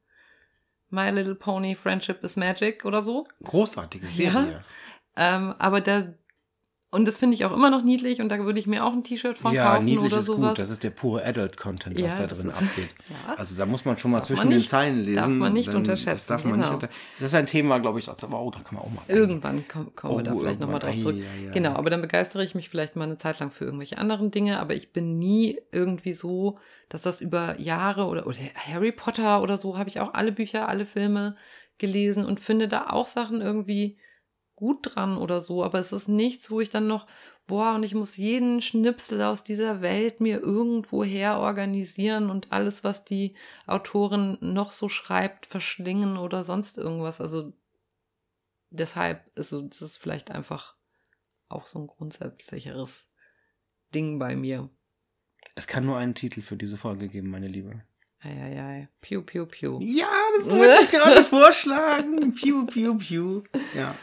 [0.88, 3.24] My Little Pony Friendship is Magic oder so.
[3.42, 4.52] Großartige Serie.
[4.52, 4.64] Ja.
[5.16, 6.04] Ähm, aber da
[6.94, 9.02] und das finde ich auch immer noch niedlich und da würde ich mir auch ein
[9.02, 10.50] T-Shirt von ja, kaufen niedlich oder ist sowas.
[10.50, 10.58] Gut.
[10.60, 12.88] Das ist der pure Adult-Content, was ja, da drin ist, abgeht.
[13.08, 13.34] Ja.
[13.34, 15.16] Also da muss man schon mal darf zwischen nicht, den Zeilen lesen.
[15.16, 16.10] Darf man nicht unterschätzen.
[16.10, 16.64] Das darf man genau.
[16.66, 16.88] nicht unter
[17.18, 19.02] Das ist ein Thema, glaube ich, aber oh, da kann man auch mal.
[19.08, 21.16] Irgendwann kommen komm oh, wir da vielleicht nochmal drauf zurück.
[21.16, 24.30] Ja, genau, aber dann begeistere ich mich vielleicht mal eine Zeit lang für irgendwelche anderen
[24.30, 29.42] Dinge, aber ich bin nie irgendwie so, dass das über Jahre oder, oder Harry Potter
[29.42, 31.34] oder so habe ich auch alle Bücher, alle Filme
[31.78, 33.98] gelesen und finde da auch Sachen irgendwie
[34.56, 37.06] gut dran oder so, aber es ist nichts, wo ich dann noch,
[37.46, 42.84] boah, und ich muss jeden Schnipsel aus dieser Welt mir irgendwo her organisieren und alles,
[42.84, 43.36] was die
[43.66, 47.20] Autorin noch so schreibt, verschlingen oder sonst irgendwas.
[47.20, 47.52] Also
[48.70, 50.76] deshalb ist es vielleicht einfach
[51.48, 53.10] auch so ein grundsätzlicheres
[53.94, 54.70] Ding bei mir.
[55.54, 57.82] Es kann nur einen Titel für diese Folge geben, meine Liebe.
[58.20, 58.88] Eieiei.
[59.02, 59.78] Piu, piu, piu.
[59.82, 62.34] Ja, das wollte ich gerade vorschlagen.
[62.34, 63.42] Piu, piu, piu.
[63.74, 63.94] Ja.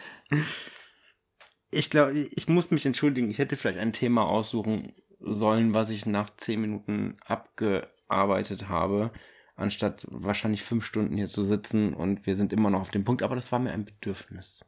[1.69, 3.31] Ich glaube, ich muss mich entschuldigen.
[3.31, 9.11] Ich hätte vielleicht ein Thema aussuchen sollen, was ich nach zehn Minuten abgearbeitet habe,
[9.55, 13.23] anstatt wahrscheinlich fünf Stunden hier zu sitzen und wir sind immer noch auf dem Punkt.
[13.23, 14.61] Aber das war mir ein Bedürfnis.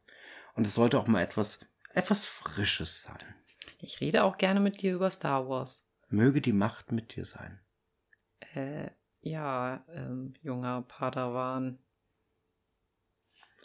[0.55, 1.59] Und es sollte auch mal etwas,
[1.93, 3.35] etwas Frisches sein.
[3.79, 5.85] Ich rede auch gerne mit dir über Star Wars.
[6.09, 7.59] Möge die Macht mit dir sein.
[8.53, 8.91] Äh,
[9.21, 11.79] ja, ähm, junger Padawan.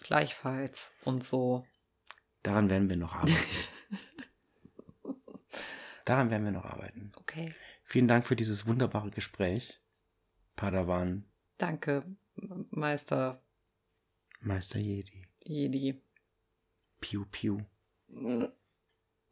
[0.03, 1.67] Gleichfalls und so.
[2.49, 3.37] Daran werden wir noch arbeiten.
[6.07, 7.13] Daran werden wir noch arbeiten.
[7.17, 7.53] Okay.
[7.85, 9.79] Vielen Dank für dieses wunderbare Gespräch,
[10.57, 11.25] Padawan.
[11.59, 12.05] Danke,
[12.71, 13.43] Meister
[14.41, 15.27] Meister Jedi.
[15.45, 16.01] Jedi.
[17.01, 17.59] Piu, piu.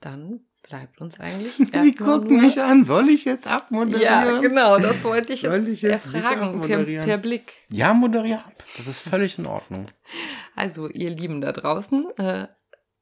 [0.00, 1.54] Dann bleibt uns eigentlich.
[1.72, 2.84] Sie gucken mich an.
[2.84, 4.02] Soll ich jetzt abmoderieren?
[4.02, 7.50] Ja, genau, das wollte ich jetzt, ich jetzt erfragen per, per Blick.
[7.70, 8.62] Ja, moderier ab.
[8.76, 9.86] Das ist völlig in Ordnung.
[10.54, 12.48] Also, ihr Lieben da draußen, äh,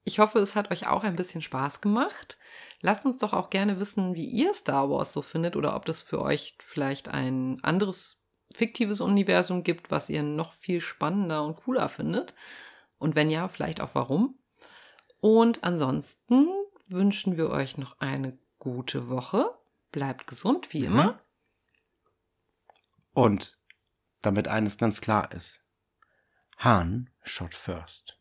[0.04, 2.38] ich hoffe, es hat euch auch ein bisschen Spaß gemacht.
[2.80, 6.02] Lasst uns doch auch gerne wissen, wie ihr Star Wars so findet oder ob das
[6.02, 11.88] für euch vielleicht ein anderes fiktives Universum gibt, was ihr noch viel spannender und cooler
[11.88, 12.34] findet.
[12.98, 14.38] Und wenn ja, vielleicht auch warum.
[15.20, 16.48] Und ansonsten
[16.88, 19.50] wünschen wir euch noch eine gute Woche.
[19.90, 20.86] Bleibt gesund, wie Mhm.
[20.86, 21.20] immer.
[23.14, 23.58] Und
[24.22, 25.60] damit eines ganz klar ist.
[26.58, 28.18] Han shot first.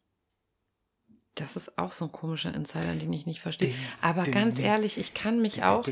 [1.35, 3.73] Das ist auch so ein komischer Insider, den ich nicht verstehe.
[4.01, 5.83] Aber ganz ehrlich, ich kann mich auch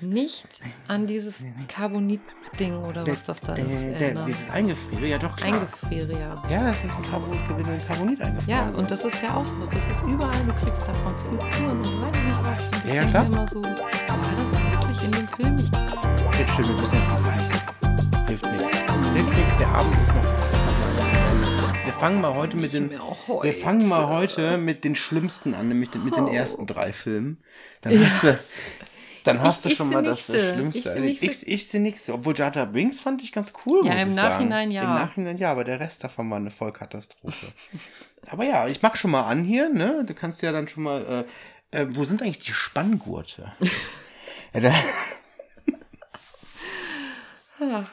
[0.00, 0.46] nicht
[0.88, 4.24] an dieses Carbonit-Ding oder was das da ist erinnern.
[4.26, 5.52] dieses Eingefriere, ja doch klar.
[5.52, 6.42] Eingefriere, ja.
[6.48, 7.38] ja, das ist ein Carbonit,
[7.86, 9.68] Carbonit eingefroren Ja, und das ist ja auch so was.
[9.70, 12.66] Das ist überall, du kriegst davon Skulpturen und weiß ich nicht was.
[12.66, 13.26] Und ich Ja, ja, denk klar.
[13.26, 13.76] immer so, war
[14.42, 15.58] das wirklich in dem Film?
[15.58, 18.26] Ich, Hilft schon, wir müssen jetzt Fragen.
[18.26, 18.78] Hilft nichts.
[19.12, 20.59] Hilft nichts, der Abend ist noch
[22.00, 25.94] fangen mal oh, heute mit den, wir fangen mal heute mit den schlimmsten an, nämlich
[25.94, 26.32] mit den oh.
[26.32, 27.42] ersten drei Filmen.
[27.82, 28.00] Dann ja.
[28.00, 28.38] hast du,
[29.24, 30.98] dann hast ich, du schon mal das, das Schlimmste.
[30.98, 32.08] Ich, ich, ich sehe nichts.
[32.08, 33.86] Obwohl Jada Wings fand ich ganz cool.
[33.86, 34.70] Ja, im Nachhinein sagen.
[34.70, 34.82] ja.
[34.82, 37.46] Im Nachhinein ja, aber der Rest davon war eine Vollkatastrophe.
[38.28, 40.04] aber ja, ich mach schon mal an hier, ne?
[40.06, 41.26] Du kannst ja dann schon mal.
[41.72, 43.52] Äh, äh, wo sind eigentlich die Spanngurte?
[44.54, 44.74] ja, da,
[47.62, 47.88] Ach